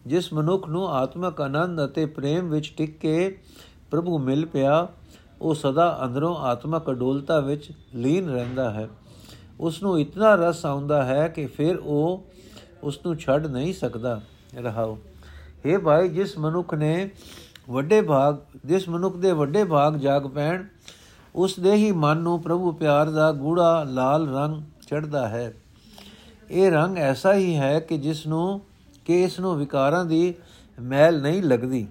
ਜਿਸ 0.07 0.33
ਮਨੁੱਖ 0.33 0.69
ਨੂੰ 0.69 0.89
ਆਤਮਕ 0.89 1.41
ਆਨੰਦ 1.41 1.85
ਅਤੇ 1.85 2.05
ਪ੍ਰੇਮ 2.05 2.49
ਵਿੱਚ 2.49 2.73
ਟਿਕ 2.77 2.99
ਕੇ 2.99 3.37
ਪ੍ਰਭੂ 3.91 4.17
ਮਿਲ 4.19 4.45
ਪਿਆ, 4.45 4.87
ਉਹ 5.41 5.55
ਸਦਾ 5.55 5.99
ਅੰਦਰੋਂ 6.03 6.35
ਆਤਮਕ 6.35 6.91
ਅਡੋਲਤਾ 6.91 7.39
ਵਿੱਚ 7.39 7.71
ਲੀਨ 7.95 8.29
ਰਹਿੰਦਾ 8.29 8.71
ਹੈ। 8.71 8.89
ਉਸ 9.59 9.83
ਨੂੰ 9.83 9.99
ਇਤਨਾ 9.99 10.35
ਰਸ 10.35 10.65
ਆਉਂਦਾ 10.65 11.03
ਹੈ 11.03 11.27
ਕਿ 11.27 11.45
ਫਿਰ 11.45 11.77
ਉਹ 11.77 12.25
ਉਸ 12.83 12.99
ਨੂੰ 13.05 13.15
ਛੱਡ 13.15 13.47
ਨਹੀਂ 13.47 13.73
ਸਕਦਾ। 13.73 14.21
ਰਹਾਓ। 14.55 14.97
हे 15.65 15.81
ਭਾਈ, 15.81 16.09
ਜਿਸ 16.09 16.37
ਮਨੁੱਖ 16.37 16.73
ਨੇ 16.73 17.09
ਵੱਡੇ 17.69 18.01
ਭਾਗ, 18.01 18.37
ਜਿਸ 18.65 18.89
ਮਨੁੱਖ 18.89 19.17
ਦੇ 19.17 19.31
ਵੱਡੇ 19.31 19.63
ਭਾਗ 19.63 19.95
ਜਾਗ 19.95 20.27
ਪੈਣ, 20.27 20.65
ਉਸ 21.35 21.59
ਦੇ 21.59 21.71
ਹੀ 21.71 21.91
ਮਨ 21.91 22.17
ਨੂੰ 22.17 22.41
ਪ੍ਰਭੂ 22.41 22.71
ਪਿਆਰ 22.71 23.09
ਦਾ 23.09 23.31
ਗੂੜਾ 23.31 23.83
ਲਾਲ 23.83 24.27
ਰੰਗ 24.29 24.61
ਚੜਦਾ 24.91 25.29
ਹੈ। 25.29 25.53
ਇਹ 26.51 26.71
ਰੰਗ 26.71 26.97
ਐਸਾ 26.97 27.33
ਹੀ 27.33 27.57
ਹੈ 27.57 27.79
ਕਿ 27.79 27.97
ਜਿਸ 27.97 28.27
ਨੂੰ 28.27 28.61
ਕਿ 29.05 29.23
ਇਸ 29.23 29.39
ਨੂੰ 29.39 29.57
ਵਿਕਾਰਾਂ 29.57 30.05
ਦੀ 30.05 30.33
ਮੈਲ 30.81 31.21
ਨਹੀਂ 31.21 31.43
ਲੱਗਦੀ। 31.43 31.87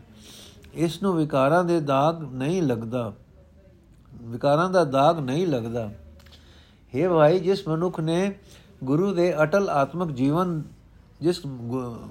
ਇਸ 0.75 1.03
ਨੂੰ 1.03 1.17
ਵਿਕਾਰਾਂ 1.17 1.65
ਦੇ 1.65 1.81
ਦਾਗ 1.81 2.23
ਨਹੀਂ 2.35 2.63
ਲੱਗਦਾ। 2.63 3.13
ਵਿਕਾਰਾਂ 4.15 4.71
ਦਾ 4.71 4.85
ਦਾਗ 4.85 5.19
ਨਹੀਂ 5.19 5.47
ਲੱਗਦਾ। 5.47 5.91
हे 6.95 7.11
ਭਾਈ, 7.11 7.39
ਜਿਸ 7.39 7.69
ਮਨੁੱਖ 7.69 8.01
ਨੇ 8.01 8.35
ਗੁਰੂ 8.85 9.15
ਦੇ 9.15 9.43
ਅਟਲ 9.43 9.71
ਆਤਮਿਕ 9.71 10.11
ਜੀਵਨ 10.11 10.63
ਜਿਸ 11.21 11.47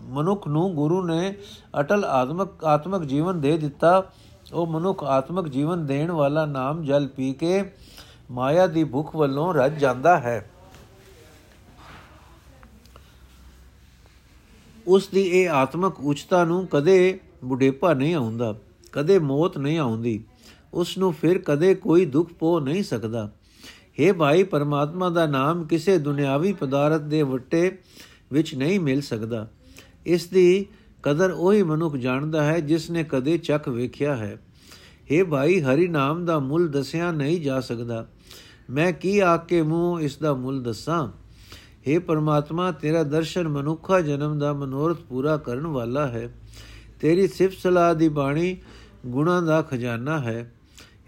ਮਨੁੱਖ 0.03 0.47
ਨੂੰ 0.47 0.75
ਗੁਰੂ 0.75 1.03
ਨੇ 1.03 1.35
ਅਟਲ 1.79 2.05
ਆਤਮਿਕ 2.05 2.65
ਆਤਮਿਕ 2.65 3.03
ਜੀਵਨ 3.03 3.41
ਦੇ 3.41 3.57
ਦਿੱਤਾ, 3.57 4.03
ਉਹ 4.53 4.67
ਮਨੁੱਖ 4.67 5.03
ਆਤਮਿਕ 5.03 5.47
ਜੀਵਨ 5.47 5.85
ਦੇਣ 5.85 6.11
ਵਾਲਾ 6.11 6.45
ਨਾਮ 6.45 6.83
ਜਲ 6.83 7.07
ਪੀ 7.07 7.33
ਕੇ 7.33 7.71
ਮਾਇਆ 8.31 8.67
ਦੀ 8.67 8.83
ਭੁੱਖ 8.83 9.15
ਵੱਲੋਂ 9.15 9.53
ਰੱਜ 9.53 9.79
ਜਾਂਦਾ 9.79 10.17
ਹੈ। 10.17 10.49
ਉਸ 14.87 15.07
ਦੀ 15.07 15.21
ਇਹ 15.21 15.49
ਆਤਮਿਕ 15.49 15.99
ਉਚਤਾ 15.99 16.43
ਨੂੰ 16.45 16.67
ਕਦੇ 16.67 17.19
ਬੁਢੇਪਾ 17.43 17.93
ਨਹੀਂ 17.93 18.15
ਆਉਂਦਾ, 18.15 18.55
ਕਦੇ 18.91 19.19
ਮੌਤ 19.19 19.57
ਨਹੀਂ 19.57 19.77
ਆਉਂਦੀ। 19.77 20.23
ਉਸ 20.73 20.97
ਨੂੰ 20.97 21.13
ਫਿਰ 21.13 21.37
ਕਦੇ 21.37 21.75
ਕੋਈ 21.75 22.05
ਦੁੱਖ 22.05 22.33
ਪੋ 22.33 22.59
ਨਹੀਂ 22.59 22.83
ਸਕਦਾ। 22.83 23.31
हे 23.73 24.15
ਭਾਈ, 24.15 24.43
ਪਰਮਾਤਮਾ 24.43 25.09
ਦਾ 25.09 25.25
ਨਾਮ 25.25 25.63
ਕਿਸੇ 25.63 25.97
ਦੁਨਿਆਵੀ 25.97 26.53
ਪਦਾਰਥ 26.53 27.01
ਦੇ 27.01 27.21
ਵੱਟੇ 27.21 27.77
ਵਿੱਚ 28.31 28.55
ਨਹੀਂ 28.55 28.79
ਮਿਲ 28.79 29.01
ਸਕਦਾ। 29.01 29.51
ਇਸ 30.05 30.27
ਦੀ 30.27 30.65
ਕਦਰ 31.03 31.31
ਉਹੀ 31.31 31.63
ਮਨੁੱਖ 31.63 31.95
ਜਾਣਦਾ 31.95 32.43
ਹੈ 32.43 32.59
ਜਿਸ 32.59 32.89
ਨੇ 32.89 33.03
ਕਦੇ 33.03 33.37
ਚੱਕ 33.37 33.69
ਵੇਖਿਆ 33.69 34.15
ਹੈ। 34.15 34.41
हे 35.11 35.27
ਭਾਈ, 35.27 35.61
ਹਰੀ 35.61 35.87
ਨਾਮ 35.87 36.25
ਦਾ 36.25 36.39
ਮੁੱਲ 36.39 36.67
ਦੱਸਿਆ 36.67 37.11
ਨਹੀਂ 37.11 37.41
ਜਾ 37.41 37.59
ਸਕਦਾ। 37.59 38.07
ਮੈਂ 38.69 38.91
ਕੀ 38.93 39.19
ਆਖ 39.19 39.45
ਕੇ 39.45 39.61
ਮੂੰਹ 39.61 39.99
ਇਸ 39.99 40.17
ਦਾ 40.17 40.33
ਮੁੱਲ 40.33 40.63
ਦੱਸਾਂ? 40.63 41.18
हे 41.88 42.00
ਪਰਮਾਤਮਾ 42.00 42.70
ਤੇਰਾ 42.72 43.02
ਦਰਸ਼ਨ 43.04 43.48
ਮਨੁੱਖਾ 43.48 44.00
ਜਨਮ 44.00 44.38
ਦਾ 44.38 44.52
ਮਨੋਰਥ 44.52 45.00
ਪੂਰਾ 45.08 45.36
ਕਰਨ 45.38 45.66
ਵਾਲਾ 45.68 46.06
ਹੈ 46.06 46.28
ਤੇਰੀ 47.00 47.26
ਸਿਫਤ 47.28 47.58
ਸਲਾਹ 47.58 47.94
ਦੀ 47.94 48.08
ਬਾਣੀ 48.10 48.56
ਗੁਣਾ 49.06 49.40
ਦਾ 49.40 49.60
ਖਜ਼ਾਨਾ 49.62 50.18
ਹੈ 50.20 50.40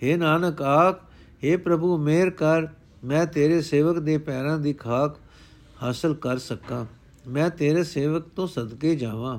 हे 0.02 0.16
ਨਾਨਕ 0.18 0.62
ਆਖ 0.62 1.00
हे 1.42 1.59
ਪ੍ਰਭੂ 1.59 1.96
ਮੇਰ 1.98 2.30
ਕਰ 2.32 2.68
ਮੈਂ 3.04 3.26
ਤੇਰੇ 3.26 3.61
ਸੇਵਕ 3.62 3.98
ਦੇ 3.98 4.16
ਪੈਰਾਂ 4.18 4.59
ਦੀ 4.59 4.72
ਖਾਕ 4.74 5.16
ਹਾਸਲ 5.82 6.14
ਕਰ 6.14 6.38
ਸਕਾਂ 6.38 6.85
ਮੈਂ 7.28 7.48
ਤੇਰੇ 7.50 7.82
ਸੇਵਕ 7.85 8.28
ਤੋਂ 8.37 8.46
ਸਦਕੇ 8.46 8.94
ਜਾਵਾਂ 8.96 9.38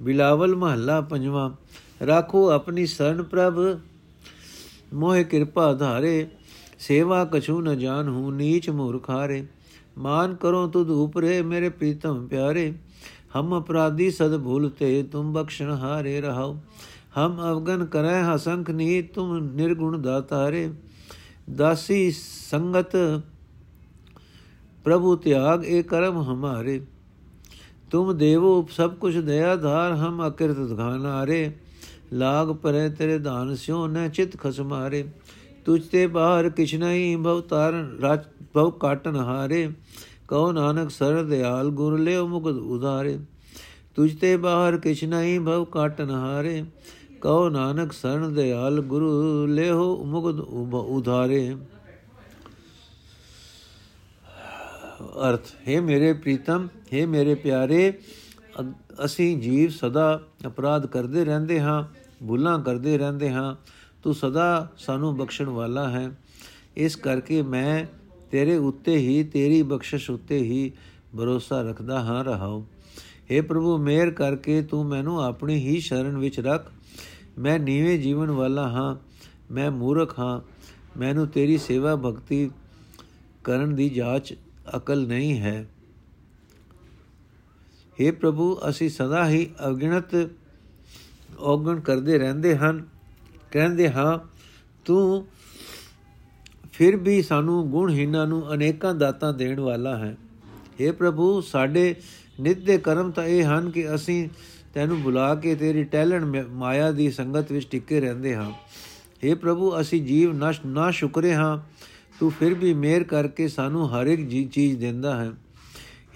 ਬਿਲਾਵਲ 0.00 0.54
ਮਹੱਲਾ 0.54 1.00
ਪੰਜਵਾਂ 1.00 1.50
ਰਾਖੋ 2.06 2.48
ਆਪਣੀ 2.50 2.86
ਸਰਨ 2.86 3.22
ਪ੍ਰਭ 3.22 3.58
ਮੋਹਿ 4.92 5.24
ਕਿਰਪਾ 5.24 5.72
ਧਾਰੇ 5.74 6.26
ਸੇਵਾ 6.78 7.24
ਕਛੂ 7.24 7.60
ਨ 7.60 7.78
ਜਾਣ 7.78 8.08
ਹੂੰ 8.08 8.34
ਨੀਚ 8.36 8.68
ਮੂਰਖਾਰੇ 8.70 9.44
ਮਾਨ 9.97 10.35
ਕਰੋ 10.35 10.67
ਤੁਧ 10.67 10.89
ਉਪਰੇ 10.89 11.41
ਮੇਰੇ 11.41 11.69
ਪ੍ਰੀਤਮ 11.69 12.27
ਪਿਆਰੇ। 12.27 12.73
ਹਮ 13.35 13.57
ਅਪਰਾਧੀ 13.57 14.09
ਸਦ 14.11 14.37
ਭੁਲਤੇ 14.37 15.03
ਤੁਮ 15.03 15.31
ਬਖਸ਼ਣ 15.33 15.71
ਹਾਰੇ 15.71 16.19
ਰਹਾਓ। 16.21 16.57
ਹਮ 17.17 17.39
ਅਵਗਨ 17.41 17.85
ਕਰੈ 17.85 18.21
ਹਸੰਖ 18.23 18.69
ਨੀ 18.69 19.01
ਤੁਮ 19.01 19.37
ਨਿਰਗੁਣ 19.55 19.97
ਦਾਤਾਰੇ। 19.97 20.69
ਦਾਸੀ 21.49 22.11
ਸੰਗਤ 22.11 22.95
ਪ੍ਰਭੂ 24.85 25.15
ਤਿਆਗ 25.15 25.63
ਇਹ 25.65 25.83
ਕਰਮ 25.83 26.21
ਹਮਾਰੇ। 26.21 26.79
ਤੁਮ 27.91 28.17
ਦੇਵੋ 28.17 28.67
ਸਭ 28.71 28.95
ਕੁਛ 28.95 29.15
ਦਇਆ 29.15 29.55
ਧਾਰ 29.55 29.93
ਹਮ 29.93 30.27
ਅਕਿਰਤ 30.27 30.75
ਧਾਨ 30.77 31.05
ਆਰੇ 31.05 31.51
ਲਾਗ 32.13 32.51
ਪਰੇ 32.53 32.89
ਤੇਰੇ 32.89 33.17
ਦਾਨ 33.19 33.55
ਸਿਓ 33.55 33.85
ਨੈ 33.87 34.07
ਚਿਤ 34.07 34.37
ਖਸਮਾਰੇ। 34.37 35.03
ਤੁਝ 35.67 35.81
ਤੇ 35.87 36.05
ਬਾਹਰ 36.07 36.49
ਕਿਛਨਈ 36.49 37.15
ਭਵ 37.15 37.39
ਤਾਰਨ 37.41 37.97
ਰਾਜ 38.01 38.19
ਭਵ 38.53 38.69
ਕਾਟਨ 38.71 39.15
ਹਾਰੇ। 39.15 39.67
ਕਉ 40.27 40.51
ਨਾਨਕ 40.51 40.89
ਸਰ 40.89 41.23
ਦਿਆਲ, 41.23 41.69
ਗੁਰ 41.69 41.97
ਲਿਓ 41.99 42.27
ਮੁਕਤ 42.27 42.59
ਉਧਾਰੇ। 42.67 43.17
ਤੁਝ 43.95 44.13
ਤੇ 44.15 44.35
ਬਾਹਰ 44.37 44.77
ਕਿਛਨਈ 44.77 45.37
ਭਵ 45.39 45.65
ਕਾਟਨ 45.65 46.09
ਹਾਰੇ। 46.09 46.63
ਕਉ 47.21 47.49
ਨਾਨਕ 47.49 47.91
ਸਰਨ 47.91 48.33
ਦਿਆਲ, 48.33 48.79
ਗੁਰੂ 48.81 49.45
ਲਿਓ 49.47 49.95
ਮੁਕਤ 50.05 50.39
ਉਧਾਰੇ। 50.39 51.55
ਅਰਥ, 55.29 55.51
ਹੈ 55.67 55.79
ਮੇਰੇ 55.81 56.13
ਪ੍ਰੀਤਮ, 56.13 56.67
ਹੈ 56.93 57.05
ਮੇਰੇ 57.07 57.35
ਪਿਆਰੇ 57.35 57.93
ਅਸੀਂ 59.05 59.37
ਜੀਵ 59.37 59.69
ਸਦਾ 59.71 60.21
ਅਪਰਾਧ 60.47 60.85
ਕਰਦੇ 60.85 61.25
ਰਹਿੰਦੇ 61.25 61.59
ਹਾਂ, 61.61 61.83
ਭੁੱਲਾਂ 62.27 62.59
ਕਰਦੇ 62.59 62.97
ਰਹਿੰਦੇ 62.97 63.31
ਹਾਂ। 63.31 63.55
ਤੂੰ 64.03 64.13
ਸਦਾ 64.15 64.71
ਸਾਨੂੰ 64.77 65.17
ਬਖਸ਼ਣ 65.17 65.49
ਵਾਲਾ 65.49 65.89
ਹੈ। 65.89 66.11
ਇਸ 66.77 66.95
ਕਰਕੇ 66.95 67.41
ਮੈਂ 67.41 67.85
ਤੇਰੇ 68.31 68.57
ਉੱਤੇ 68.57 68.97
ਹੀ, 68.97 69.23
ਤੇਰੀ 69.23 69.61
ਬਖਸ਼ਿਸ਼ 69.61 70.11
ਉੱਤੇ 70.11 70.37
ਹੀ 70.37 70.71
ਭਰੋਸਾ 71.17 71.61
ਰੱਖਦਾ 71.61 71.99
ਹਾਂ, 71.99 72.23
ਰਹਾਉ। 72.23 72.63
हे 73.35 73.45
ਪ੍ਰਭੂ, 73.45 73.77
ਮਿਹਰ 73.77 74.11
ਕਰਕੇ 74.11 74.61
ਤੂੰ 74.61 74.85
ਮੈਨੂੰ 74.85 75.23
ਆਪਣੀ 75.23 75.55
ਹੀ 75.55 75.79
ਸ਼ਰਨ 75.79 76.17
ਵਿੱਚ 76.17 76.39
ਰੱਖ। 76.39 76.71
ਮੈਂ 77.39 77.59
ਨੀਵੇਂ 77.59 77.99
ਜੀਵਨ 77.99 78.31
ਵਾਲਾ 78.31 78.67
ਹਾਂ, 78.69 78.95
ਮੈਂ 79.53 79.71
ਮੂਰਖ 79.71 80.19
ਹਾਂ। 80.19 80.41
ਮੈਨੂੰ 80.99 81.27
ਤੇਰੀ 81.27 81.57
ਸੇਵਾ 81.57 81.95
ਭਗਤੀ 81.95 82.51
ਕਰਨ 83.43 83.75
ਦੀ 83.75 83.89
ਜਾਂਚ 83.89 84.33
ਅਕਲ 84.77 85.07
ਨਹੀਂ 85.07 85.39
ਹੈ। 85.39 85.69
हे 88.01 88.15
ਪ੍ਰਭੂ, 88.15 88.59
ਅਸੀਂ 88.69 88.89
ਸਦਾ 88.89 89.29
ਹੀ 89.29 89.51
ਅਗਿਣਤ 89.67 90.29
ਔਗਣ 91.39 91.79
ਕਰਦੇ 91.79 92.17
ਰਹਿੰਦੇ 92.17 92.57
ਹਨ। 92.57 92.96
ਕਹਿੰਦੇ 93.52 93.88
ਹਾਂ 93.88 94.18
ਤੂੰ 94.86 95.26
ਫਿਰ 96.72 96.96
ਵੀ 96.96 97.20
ਸਾਨੂੰ 97.22 97.70
ਗੁਣਹੀਨਾਂ 97.70 98.26
ਨੂੰ 98.26 98.42
ਅਨੇਕਾਂ 98.54 98.94
ਦਾਤਾਂ 98.94 99.32
ਦੇਣ 99.32 99.60
ਵਾਲਾ 99.60 99.96
ਹੈ 99.98 100.16
हे 100.80 100.92
ਪ੍ਰਭੂ 100.92 101.40
ਸਾਡੇ 101.40 101.94
ਨਿਤ 102.40 102.58
ਦੇ 102.58 102.78
ਕਰਮ 102.78 103.10
ਤਾਂ 103.10 103.24
ਇਹ 103.24 103.44
ਹਨ 103.44 103.70
ਕਿ 103.70 103.94
ਅਸੀਂ 103.94 104.28
ਤੈਨੂੰ 104.74 105.00
ਬੁਲਾ 105.02 105.34
ਕੇ 105.34 105.54
ਤੇਰੀ 105.54 105.84
ਟੈਲੈਂਟ 105.84 106.24
ਮਾਇਆ 106.50 106.90
ਦੀ 106.90 107.10
ਸੰਗਤ 107.10 107.52
ਵਿੱਚ 107.52 107.66
ਟਿੱਕੇ 107.66 108.00
ਰਹਿੰਦੇ 108.00 108.34
ਹਾਂ 108.34 108.50
हे 109.24 109.36
ਪ੍ਰਭੂ 109.36 109.80
ਅਸੀਂ 109.80 110.02
ਜੀਵ 110.02 110.32
ਨਸ਼ 110.36 110.60
ਨਾ 110.66 110.90
ਸ਼ੁਕਰੇ 110.90 111.34
ਹਾਂ 111.34 111.58
ਤੂੰ 112.20 112.30
ਫਿਰ 112.30 112.54
ਵੀ 112.54 112.72
ਮਿਹਰ 112.74 113.04
ਕਰਕੇ 113.04 113.48
ਸਾਨੂੰ 113.48 113.88
ਹਰ 113.90 114.06
ਇੱਕ 114.06 114.28
ਚੀਜ਼ 114.52 114.78
ਦਿੰਦਾ 114.78 115.14
ਹੈ 115.16 115.30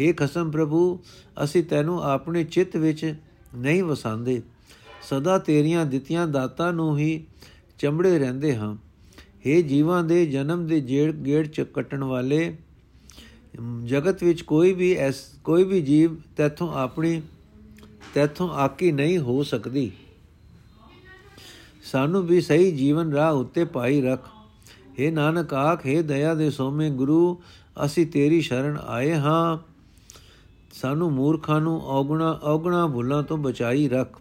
हे 0.00 0.12
ਖਸਮ 0.16 0.50
ਪ੍ਰਭੂ 0.50 0.98
ਅਸੀਂ 1.44 1.62
ਤੈਨੂੰ 1.64 2.02
ਆਪਣੇ 2.02 2.44
ਚਿੱਤ 2.44 2.76
ਵਿੱਚ 2.76 3.04
ਨਹੀਂ 3.54 3.82
ਵਸਾਉਂਦੇ 3.82 4.40
ਸਦਾ 5.03 5.37
ਤੇਰੀਆਂ 5.37 5.85
ਦਿੱਤੀਆਂ 5.85 6.27
ਦਾਤਾਂ 6.27 6.73
ਨੂੰ 6.73 6.97
ਹੀ 6.97 7.25
ਚੰਬੜੇ 7.79 8.19
ਰਹਿੰਦੇ 8.19 8.55
ਹਾਂ। 8.55 8.75
हे 9.15 9.61
ਜੀਵਾਂ 9.61 10.03
ਦੇ 10.03 10.25
ਜਨਮ 10.25 10.67
ਦੇ 10.67 10.81
ਜੇੜ 10.81 11.11
ਗੇੜ 11.11 11.47
ਚ 11.47 11.61
ਕੱਟਣ 11.61 12.03
ਵਾਲੇ, 12.03 12.57
ਜਗਤ 13.85 14.23
ਵਿੱਚ 14.23 14.41
ਕੋਈ 14.41 14.73
ਵੀ 14.73 14.93
ਐਸ, 14.93 15.15
ਕੋਈ 15.43 15.63
ਵੀ 15.63 15.81
ਜੀਵ 15.81 16.15
ਤੇਥੋਂ 16.15 16.73
ਆਪਣੀ, 16.73 17.21
ਤੇਥੋਂ 18.13 18.49
ਆਕੀ 18.49 18.91
ਨਹੀਂ 18.91 19.17
ਹੋ 19.19 19.43
ਸਕਦੀ। 19.43 19.91
ਸਾਨੂੰ 21.83 22.27
ਵੀ 22.27 22.41
ਸਹੀ 22.41 22.71
ਜੀਵਨ 22.71 23.13
ਰਾਹ 23.13 23.33
ਉੱਤੇ 23.33 23.65
ਪਾਈ 23.65 24.01
ਰੱਖ। 24.01 24.29
हे 24.99 25.11
ਨਾਨਕ 25.13 25.53
ਆਖੇ 25.53 26.01
ਦਇਆ 26.01 26.33
ਦੇ 26.33 26.49
ਸੋਮੇ 26.49 26.89
ਗੁਰੂ, 26.89 27.41
ਅਸੀਂ 27.85 28.07
ਤੇਰੀ 28.07 28.41
ਸ਼ਰਨ 28.41 28.79
ਆਏ 28.87 29.13
ਹਾਂ। 29.15 29.57
ਸਾਨੂੰ 30.73 31.11
ਮੂਰਖਾਂ 31.11 31.61
ਨੂੰ 31.61 31.81
ਔਗਣਾ 31.81 32.39
ਔਗਣਾ 32.43 32.87
ਭੁੱਲਾਂ 32.87 33.23
ਤੋਂ 33.23 33.37
ਬਚਾਈ 33.37 33.89
ਰੱਖ। 33.89 34.20